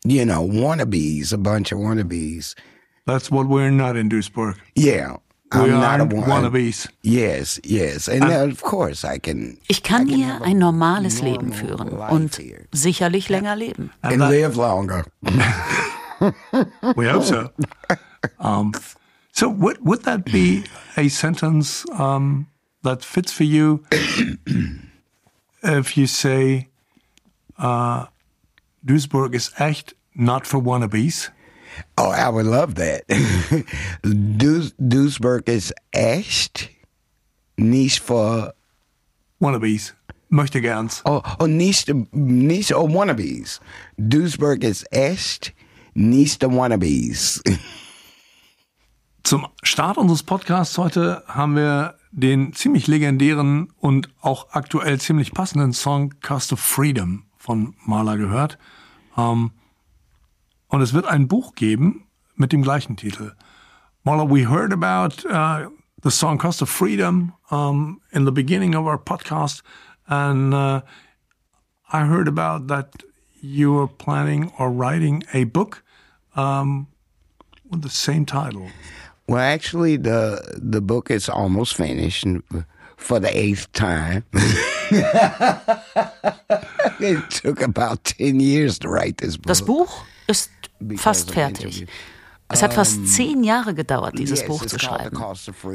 you 0.10 0.26
know 0.26 0.48
wannabes, 0.48 1.34
a 1.34 1.38
bunch 1.38 1.72
of 1.72 1.80
wannabes. 1.80 2.56
That's 3.06 3.32
what 3.32 3.48
we're 3.48 3.72
not 3.72 3.96
in 3.96 4.10
Duisburg. 4.10 4.58
Yeah. 4.76 5.18
We 5.54 5.62
I'm 5.62 5.80
not 5.80 6.02
a 6.02 6.06
wannabes. 6.06 6.90
Yes, 7.04 7.58
yes, 7.64 8.10
and 8.10 8.26
of 8.26 8.62
course 8.62 9.06
I 9.06 9.18
can. 9.18 9.58
Ich 9.70 9.82
kann 9.82 10.08
I 10.08 10.10
can 10.10 10.18
hier 10.18 10.42
ein 10.44 10.60
normales 10.60 11.22
Leben 11.22 11.54
führen 11.54 11.90
und 11.90 12.36
here. 12.36 12.68
sicherlich 12.74 13.30
länger 13.30 13.56
leben. 13.56 13.92
And 14.04 14.20
live 14.20 14.58
longer. 14.58 15.06
We 16.96 17.08
hope 17.08 17.24
so. 17.24 17.50
um, 18.40 18.74
so 19.32 19.48
would 19.48 19.78
would 19.86 20.04
that 20.04 20.26
be 20.26 20.64
a 20.98 21.08
sentence 21.08 21.86
um, 21.92 22.48
that 22.84 23.06
fits 23.06 23.32
for 23.32 23.44
you 23.46 23.84
if 25.64 25.96
you 25.98 26.08
say 26.08 26.68
uh, 27.58 28.08
Duisburg 28.86 29.34
is 29.36 29.52
echt, 29.58 29.96
not 30.18 30.46
for 30.48 30.60
wannabes? 30.60 31.30
Oh, 31.98 32.10
I 32.10 32.30
would 32.30 32.46
love 32.46 32.76
that. 32.76 33.04
Duis, 34.02 34.74
Duisburg 34.80 35.48
is 35.48 35.74
echt, 35.92 36.70
nicht 37.56 38.00
for 38.00 38.54
Wannabes, 39.40 39.94
möchte 40.30 40.62
gerns. 40.62 41.04
oh 41.06 41.22
oh 41.40 41.46
nicht 41.46 41.94
nicht 42.12 42.74
oh 42.74 42.88
wannabes. 42.88 43.60
Duisburg 43.98 44.64
is 44.64 44.84
echt, 44.92 45.54
nicht 45.94 46.42
the 46.42 46.48
wannabes. 46.48 47.44
Zum 49.24 49.48
Start 49.62 49.98
unseres 49.98 50.24
Podcasts 50.24 50.78
heute 50.78 51.24
haben 51.28 51.56
wir 51.56 51.96
den 52.12 52.54
ziemlich 52.54 52.88
legendären 52.88 53.72
und 53.78 54.10
auch 54.22 54.48
aktuell 54.52 55.00
ziemlich 55.00 55.34
passenden 55.34 55.74
Song 55.74 56.16
Cost 56.22 56.54
of 56.54 56.60
Freedom 56.60 57.26
von 57.38 57.76
Marla 57.86 58.16
gehört. 58.16 58.58
Ähm, 59.16 59.52
und 60.70 60.82
es 60.82 60.94
wird 60.94 61.06
ein 61.06 61.28
Buch 61.28 61.56
geben 61.56 62.08
mit 62.36 62.52
dem 62.52 62.62
gleichen 62.62 62.96
Titel. 62.98 63.34
Marla, 64.06 64.30
we 64.30 64.46
heard 64.46 64.72
about 64.72 65.26
uh, 65.26 65.70
the 66.04 66.12
song 66.12 66.38
Cost 66.38 66.62
of 66.62 66.70
Freedom 66.70 67.34
um, 67.52 68.00
in 68.12 68.26
the 68.26 68.32
beginning 68.32 68.76
of 68.76 68.86
our 68.86 68.98
podcast, 68.98 69.62
and 70.08 70.54
uh, 70.54 70.82
I 71.92 72.06
heard 72.06 72.28
about 72.28 72.68
that 72.68 73.04
you 73.42 73.74
were 73.74 73.88
planning 73.88 74.52
or 74.58 74.72
writing 74.72 75.24
a 75.34 75.46
book 75.46 75.84
um, 76.36 76.88
with 77.70 77.82
the 77.82 77.90
same 77.90 78.26
title. 78.26 78.68
Well, 79.28 79.40
actually, 79.40 79.98
the 79.98 80.42
the 80.56 80.82
book 80.82 81.12
is 81.12 81.28
almost 81.28 81.76
finished 81.76 82.26
for 82.96 83.20
the 83.20 83.38
eighth 83.38 83.72
time. 83.74 84.24
it 87.02 87.30
took 87.30 87.62
about 87.62 88.06
ten 88.06 88.40
years 88.40 88.80
to 88.80 88.88
write 88.88 89.18
this 89.18 89.36
book. 89.36 89.48
Das 89.48 89.62
Buch 89.62 90.06
ist 90.28 90.50
fast 90.98 91.32
fertig. 91.32 91.88
Es 92.50 92.64
hat 92.64 92.74
fast 92.74 93.08
zehn 93.08 93.44
Jahre 93.44 93.74
gedauert, 93.74 94.18
dieses 94.18 94.46
Buch 94.46 94.66
zu 94.66 94.80
schreiben. 94.80 95.22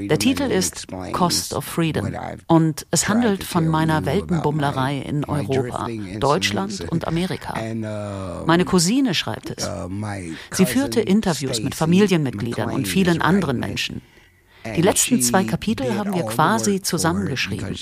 Der 0.09 0.19
Titel 0.19 0.45
ist 0.45 0.87
Cost 1.13 1.53
of 1.53 1.65
Freedom 1.65 2.11
und 2.47 2.87
es 2.91 3.09
handelt 3.09 3.45
von 3.45 3.69
meiner 3.69 4.07
Weltenbummlerei 4.07 4.99
in 4.99 5.25
Europa, 5.25 5.89
Deutschland 6.19 6.87
und 6.91 7.07
Amerika. 7.09 7.55
Meine 8.47 8.65
Cousine 8.65 9.15
schreibt 9.15 9.51
es. 9.51 9.69
uh, 9.69 9.89
Sie 10.51 10.67
führte 10.67 11.01
Interviews 11.01 11.61
mit 11.63 11.75
Familienmitgliedern 11.75 12.71
und 12.71 12.89
vielen 12.89 13.21
anderen. 13.21 13.61
Menschen. 13.61 14.01
Die 14.65 14.83
letzten 14.83 15.21
zwei 15.21 15.45
Kapitel 15.45 15.97
haben 15.97 16.15
wir 16.15 16.23
quasi 16.23 16.81
zusammengeschrieben. 16.81 17.75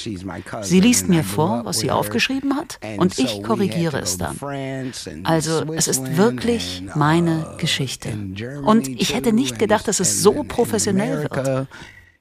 Sie 0.62 0.80
liest 0.80 1.08
mir 1.08 1.24
vor, 1.24 1.64
was 1.64 1.80
sie 1.80 1.90
aufgeschrieben 1.90 2.56
hat, 2.56 2.80
und 2.96 3.18
ich 3.18 3.42
korrigiere 3.42 4.00
es 4.00 4.16
dann. 4.16 4.36
Also 5.24 5.64
es 5.74 5.88
ist 5.88 6.16
wirklich 6.16 6.82
and, 6.82 6.96
meine 6.96 7.52
uh, 7.54 7.56
Geschichte. 7.58 8.10
Und 8.64 8.88
ich 8.88 9.14
hätte 9.14 9.32
nicht 9.32 9.58
gedacht, 9.58 9.88
dass 9.88 10.00
es 10.00 10.22
so 10.22 10.44
professionell 10.44 11.28
wird. 11.30 11.68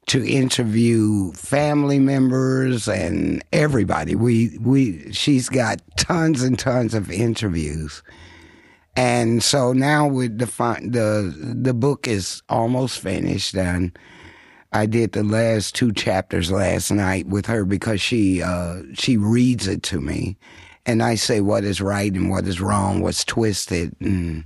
To 0.07 0.17
interview 0.17 1.31
family 1.33 1.99
members 1.99 2.89
and 2.89 3.43
everybody, 3.51 4.15
we 4.15 4.57
we 4.59 5.13
she's 5.13 5.47
got 5.47 5.77
tons 5.97 6.41
and 6.41 6.59
tons 6.59 6.95
of 6.95 7.11
interviews, 7.11 8.01
and 8.95 9.43
so 9.43 9.71
now 9.71 10.07
with 10.07 10.39
the 10.39 10.47
the 10.81 11.31
the 11.63 11.73
book 11.73 12.07
is 12.07 12.41
almost 12.49 12.97
finished 12.97 13.55
and. 13.55 13.91
I 14.71 14.85
did 14.85 15.13
the 15.13 15.23
last 15.23 15.73
two 15.73 15.91
chapters 15.91 16.51
last 16.51 16.91
night 16.91 17.27
with 17.27 17.47
her 17.47 17.65
because 17.65 18.01
she 18.01 18.41
uh, 18.43 18.81
she 18.93 19.17
reads 19.17 19.67
it 19.67 19.81
to 19.83 19.99
me, 19.99 20.37
and 20.85 21.01
I 21.01 21.15
say 21.15 21.41
what 21.41 21.63
is 21.63 21.81
right 21.81 22.13
and 22.13 22.29
what 22.29 22.45
is 22.45 22.61
wrong, 22.61 23.01
what's 23.01 23.25
twisted, 23.25 23.95
and 23.99 24.43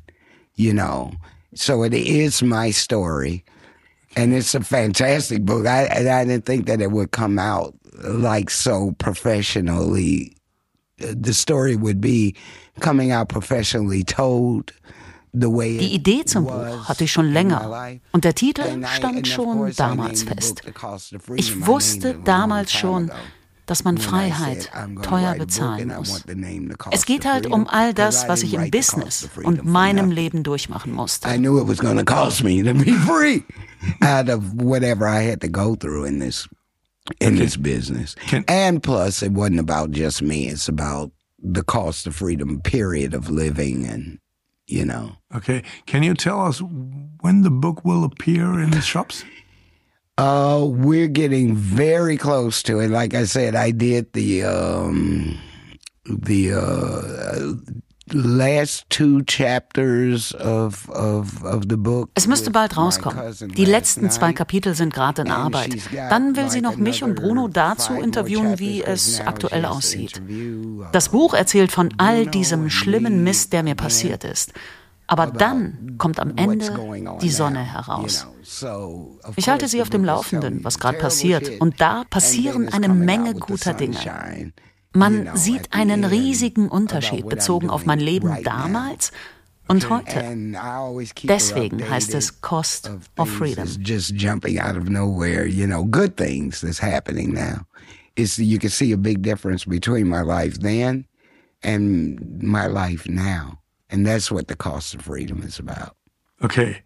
you 0.55 0.74
know. 0.74 1.11
So 1.55 1.84
it 1.84 1.93
is 1.93 2.41
my 2.41 2.71
story, 2.71 3.43
and 4.15 4.34
it's 4.34 4.55
a 4.55 4.61
fantastic 4.61 5.43
book. 5.43 5.67
I 5.67 5.84
and 5.84 6.07
I 6.07 6.24
didn't 6.24 6.45
think 6.45 6.67
that 6.67 6.82
it 6.82 6.91
would 6.91 7.11
come 7.11 7.38
out 7.38 7.76
like 8.03 8.49
so 8.49 8.93
professionally. 8.99 10.38
The 10.99 11.34
story 11.34 11.76
would 11.76 11.99
be 11.99 12.36
coming 12.80 13.11
out 13.11 13.28
professionally 13.28 14.03
told. 14.05 14.71
Die 15.34 15.94
Idee 15.94 16.26
zum 16.26 16.46
Buch 16.46 16.88
hatte 16.88 17.06
ich 17.06 17.12
schon 17.12 17.32
länger 17.32 17.90
und 18.12 18.24
der 18.24 18.36
Titel 18.36 18.86
stand 18.86 19.28
schon 19.28 19.72
damals 19.76 20.24
fest. 20.24 20.62
Ich 21.36 21.66
wusste 21.66 22.16
damals 22.24 22.72
schon, 22.72 23.12
dass 23.66 23.84
man 23.84 23.98
Freiheit 23.98 24.70
teuer 25.02 25.36
bezahlen 25.36 25.92
muss. 25.96 26.24
Es 26.92 27.06
geht 27.06 27.26
halt 27.26 27.48
um 27.48 27.68
all 27.68 27.94
das, 27.94 28.28
was 28.28 28.44
ich 28.44 28.54
im 28.54 28.70
Business 28.70 29.30
und 29.44 29.66
meinem. 29.66 30.12
Leben 30.12 30.44
durchmachen 30.44 30.94
musste. 30.94 31.28
I 31.28 31.38
knew 31.38 31.60
it 31.60 31.68
was 31.68 31.80
going 31.80 31.98
to 31.98 32.06
cost 32.06 32.44
me 32.44 32.62
to 32.62 32.74
be 32.74 32.92
free 33.08 33.44
out 34.02 34.30
of 34.30 34.44
whatever 34.54 35.08
I 35.08 35.28
had 35.28 35.42
to 35.42 35.48
go 35.48 35.76
through 35.76 36.06
in 36.06 36.20
this 36.20 36.48
in 37.20 37.38
this 37.38 37.58
business. 37.58 38.16
And 38.48 38.84
plus, 38.84 39.24
it 39.24 39.32
wasn't 39.32 39.60
about 39.60 39.92
just 39.92 40.22
me. 40.22 40.48
It's 40.48 40.70
about 40.70 41.12
the 41.40 41.64
cost 41.64 42.06
of 42.06 42.16
freedom, 42.16 42.62
period 42.62 43.14
of 43.14 43.30
living, 43.30 43.88
and 43.88 44.20
you 44.68 44.86
know. 44.86 45.18
Okay. 45.36 45.64
Can 45.86 46.03
you 46.03 46.14
tell 46.14 46.41
us 46.41 46.61
when 47.22 47.41
the 47.41 47.51
book 47.51 47.84
will 47.84 48.03
appear 48.03 48.59
in 48.59 48.72
the 48.72 48.82
shops? 48.82 49.24
Uh, 50.18 50.66
we're 50.70 51.07
getting 51.07 51.55
very 51.55 52.18
close 52.18 52.61
to 52.64 52.80
it. 52.80 52.89
Like 52.89 53.14
I 53.14 53.24
said, 53.24 53.55
I 53.55 53.72
did 53.72 54.14
the 54.14 54.43
um 54.43 55.39
the 56.05 56.53
uh 56.53 57.82
last 58.12 58.89
two 58.89 59.22
chapters 59.26 60.34
of 60.36 60.89
of 60.89 61.43
of 61.43 61.64
the 61.70 61.78
book. 61.78 62.10
Es 62.16 62.28
müsste 62.28 62.51
bald 62.51 62.76
rauskommen. 62.78 63.20
Die 63.56 63.66
letzten 63.66 64.10
zwei. 64.10 64.34
Kapitel 64.34 64.74
sind 64.74 64.93
gerade 64.93 65.22
in 65.22 65.32
Arbeit. 65.32 65.78
Dann 66.10 66.36
will 66.36 66.49
sie 66.49 66.62
noch 66.62 66.76
mich 66.76 67.04
und 67.04 67.16
Bruno 67.16 67.47
dazu 67.47 67.93
interviewen, 67.93 68.58
wie 68.58 68.84
es 68.84 69.22
aktuell 69.22 69.66
aussieht. 69.66 70.22
Das 70.91 71.10
Buch 71.10 71.34
erzählt 71.34 71.72
von 71.72 71.93
all 71.97 72.26
diesem 72.26 72.70
schlimmen 72.70 73.18
me 73.18 73.34
Mist, 73.34 73.54
der 73.54 73.64
mir 73.64 73.76
passiert 73.76 74.24
ist. 74.24 74.54
Aber 75.08 75.28
dann 75.28 75.95
kommt 75.97 76.20
am 76.20 76.34
Ende 76.38 77.18
die 77.22 77.30
Sonne 77.30 77.60
heraus. 77.60 78.28
Ich 79.36 79.49
halte 79.49 79.68
Sie 79.68 79.82
auf 79.82 79.89
dem 79.89 80.04
Laufenden, 80.06 80.64
was 80.64 80.80
gerade 80.80 80.97
passiert. 80.97 81.60
Und 81.60 81.82
da 81.82 82.04
passieren 82.10 82.70
eine 82.70 82.89
Menge 82.89 83.34
guter 83.34 83.74
Dinge. 83.74 83.97
Man 84.94 85.36
sieht 85.36 85.74
einen 85.74 86.06
riesigen 86.06 86.70
Unterschied 86.70 87.28
bezogen 87.28 87.70
auf 87.70 87.86
mein 87.86 88.00
Leben 88.00 88.32
damals 88.44 89.12
und 89.68 89.89
heute. 89.89 90.24
Deswegen 91.24 91.89
heißt 91.89 92.14
es 92.14 92.41
Cost 92.41 92.91
of 93.18 93.30
Freedom. 93.30 93.68
Just 93.82 94.14
jumping 94.16 94.60
out 94.60 94.78
of 94.78 94.89
nowhere, 94.89 95.46
you 95.46 95.66
know, 95.66 95.84
good 95.84 96.16
things 96.16 96.62
that's 96.62 96.82
happening 96.82 97.34
now. 97.34 97.66
Is 98.16 98.38
you 98.38 98.60
can 98.60 98.70
see 98.70 98.94
a 98.94 98.98
big 98.98 99.24
difference 99.24 99.66
between 99.66 100.08
my 100.08 100.22
life 100.22 100.60
then 100.60 101.08
and 101.64 102.44
my 102.44 102.68
life 102.68 103.10
now. 103.10 103.60
And 103.89 104.06
that's 104.06 104.32
what 104.32 104.48
the 104.48 104.56
cost 104.56 104.94
of 104.94 105.02
freedom 105.02 105.41
is 105.41 105.60
about. 105.60 105.96
Okay. 106.44 106.84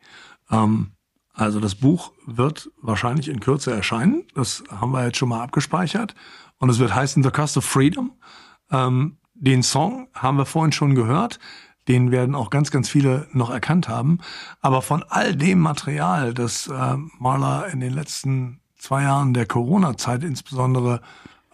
Um, 0.50 0.94
also 1.34 1.60
das 1.60 1.76
Buch 1.76 2.14
wird 2.26 2.70
wahrscheinlich 2.82 3.28
in 3.28 3.40
Kürze 3.40 3.72
erscheinen. 3.72 4.24
Das 4.34 4.64
haben 4.70 4.92
wir 4.92 5.06
jetzt 5.06 5.18
schon 5.18 5.30
mal 5.30 5.44
abgespeichert. 5.44 6.16
Und 6.60 6.70
es 6.70 6.80
wird 6.80 6.94
heißen 6.94 7.24
The 7.24 7.32
Cost 7.32 7.58
of 7.58 7.66
Freedom. 7.66 8.12
Um, 8.70 9.18
den 9.34 9.64
Song 9.64 10.08
haben 10.14 10.38
wir 10.38 10.46
vorhin 10.46 10.72
schon 10.72 10.96
gehört. 10.96 11.40
Den 11.88 12.12
werden 12.12 12.36
auch 12.36 12.50
ganz, 12.50 12.72
ganz 12.72 12.90
viele 12.90 13.28
noch 13.32 13.50
erkannt 13.50 13.88
haben. 13.88 14.20
Aber 14.62 14.82
von 14.82 15.04
all 15.04 15.36
dem 15.36 15.60
Material, 15.60 16.34
das 16.34 16.68
äh, 16.68 16.98
Marla 17.20 17.66
in 17.66 17.80
den 17.80 17.94
letzten 17.94 18.60
zwei 18.78 19.04
Jahren 19.04 19.34
der 19.34 19.46
Corona-Zeit 19.46 20.24
insbesondere 20.24 21.02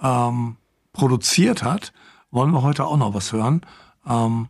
ähm, 0.01 0.58
produziert 0.91 1.64
hat, 1.64 1.93
wollen 2.32 2.51
wir 2.51 2.64
heute 2.64 2.86
auch 2.86 2.97
noch 2.97 3.14
was 3.14 3.32
hören. 3.32 3.62
Um, 4.06 4.47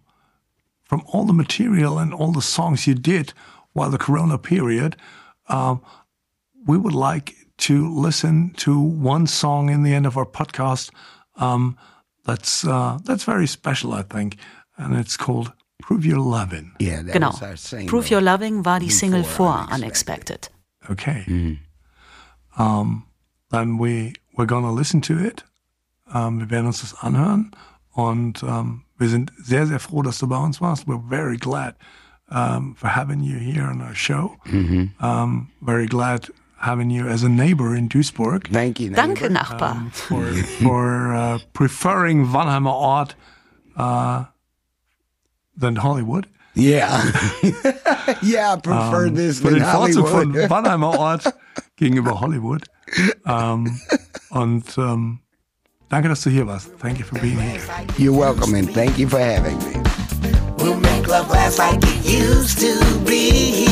from 0.83 1.03
all 1.11 1.27
the 1.27 1.33
material 1.33 1.97
and 1.97 2.13
all 2.13 2.33
the 2.33 2.41
songs 2.41 2.85
you 2.85 2.93
did 2.93 3.35
while 3.73 3.91
the 3.91 3.97
Corona 3.97 4.37
period, 4.37 4.95
um, 5.49 5.81
we 6.65 6.77
would 6.77 6.93
like 6.93 7.35
to 7.57 7.87
listen 7.89 8.51
to 8.57 8.79
one 8.79 9.27
song 9.27 9.69
in 9.69 9.83
the 9.83 9.93
end 9.93 10.05
of 10.05 10.17
our 10.17 10.25
podcast. 10.25 10.89
Um, 11.37 11.77
that's 12.25 12.63
uh, 12.65 12.97
that's 13.03 13.23
very 13.25 13.47
special, 13.47 13.93
I 13.93 14.03
think, 14.03 14.37
and 14.77 14.95
it's 14.95 15.17
called 15.17 15.51
"Prove 15.81 16.05
Your 16.05 16.19
Loving." 16.19 16.71
Yeah, 16.79 17.03
that 17.03 17.13
Genau. 17.13 17.31
was 17.31 17.41
our 17.41 17.57
single. 17.57 17.89
Prove 17.89 18.09
Your 18.11 18.21
Loving 18.21 18.63
war 18.63 18.79
die 18.79 18.89
Single 18.89 19.21
Before 19.23 19.65
vor 19.65 19.73
Unexpected. 19.73 20.49
Okay. 20.89 21.57
Um, 22.57 23.05
then 23.51 23.77
we 23.77 24.13
we're 24.37 24.45
gonna 24.47 24.71
listen 24.71 25.01
to 25.01 25.17
it. 25.17 25.43
Um, 26.13 26.39
wir 26.39 26.49
werden 26.49 26.67
uns 26.67 26.81
das 26.81 26.93
anhören 27.01 27.51
und 27.95 28.43
um, 28.43 28.83
wir 28.97 29.09
sind 29.09 29.31
sehr 29.37 29.65
sehr 29.67 29.79
froh, 29.79 30.01
dass 30.01 30.19
du 30.19 30.27
bei 30.27 30.37
uns 30.37 30.61
warst. 30.61 30.87
We're 30.87 31.01
very 31.09 31.37
glad 31.37 31.75
um, 32.29 32.75
for 32.75 32.89
having 32.89 33.21
you 33.23 33.37
here 33.37 33.63
on 33.69 33.81
our 33.81 33.95
show. 33.95 34.37
Um, 34.99 35.49
very 35.61 35.87
glad 35.87 36.31
having 36.63 36.89
you 36.89 37.07
as 37.07 37.23
a 37.23 37.29
neighbor 37.29 37.75
in 37.75 37.89
Duisburg. 37.89 38.47
Thank 38.47 38.79
you. 38.79 38.89
Danke. 38.89 39.29
Nachbar. 39.29 39.71
um, 39.71 39.91
for 39.91 40.25
for 40.63 41.13
uh, 41.13 41.39
preferring 41.53 42.27
Wannheimer 42.27 42.71
Ort 42.73 43.15
uh, 43.75 44.25
than 45.55 45.75
Hollywood. 45.75 46.27
Yeah. 46.55 47.11
yeah, 48.21 48.53
I 48.53 48.59
prefer 48.61 49.09
this 49.09 49.41
Für 49.41 49.49
than 49.49 49.59
den 49.59 49.65
Vorzug 49.65 50.07
von 50.07 50.33
Hollywood. 50.33 50.49
Wannheimer 50.49 50.99
Ort 50.99 51.33
gegenüber 51.75 52.21
Hollywood. 52.21 52.63
Um, 53.25 53.79
und 54.29 54.77
um, 54.77 55.19
danke, 55.89 56.09
dass 56.09 56.21
du 56.21 56.29
hier 56.29 56.45
warst. 56.45 56.69
Thank 56.79 56.99
you 56.99 57.05
for 57.05 57.19
being 57.19 57.39
here. 57.39 57.61
You're 57.97 58.17
welcome 58.17 58.55
and 58.55 58.71
thank 58.71 58.97
you 58.97 59.07
for 59.09 59.19
having 59.19 59.57
me. 59.59 59.81
We'll 60.57 60.79
make 60.79 61.07
love 61.07 61.29
last 61.29 61.57
like 61.57 61.83
it 61.83 62.05
used 62.05 62.59
to 62.59 62.99
be. 63.03 63.67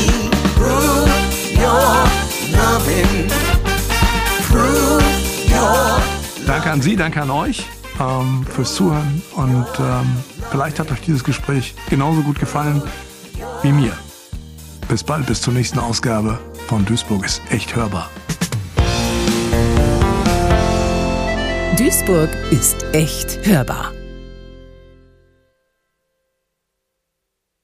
Prove 0.56 1.08
your 1.56 2.21
loving. 2.52 3.28
Prove 4.48 5.02
your 5.50 6.02
Danke 6.46 6.70
an 6.70 6.82
Sie, 6.82 6.96
danke 6.96 7.22
an 7.22 7.30
euch 7.30 7.66
ähm, 8.00 8.44
fürs 8.44 8.74
Zuhören 8.74 9.22
und 9.34 9.66
ähm, 9.78 10.16
vielleicht 10.50 10.78
hat 10.78 10.90
euch 10.90 11.00
dieses 11.00 11.24
Gespräch 11.24 11.74
genauso 11.88 12.22
gut 12.22 12.38
gefallen 12.38 12.82
wie 13.62 13.72
mir. 13.72 13.92
Bis 14.88 15.04
bald, 15.04 15.26
bis 15.26 15.40
zur 15.40 15.54
nächsten 15.54 15.78
Ausgabe 15.78 16.38
von 16.66 16.84
Duisburg 16.84 17.24
ist 17.24 17.40
echt 17.50 17.74
hörbar. 17.76 18.10
Duisburg 21.78 22.30
ist 22.50 22.84
echt 22.92 23.46
hörbar. 23.46 23.92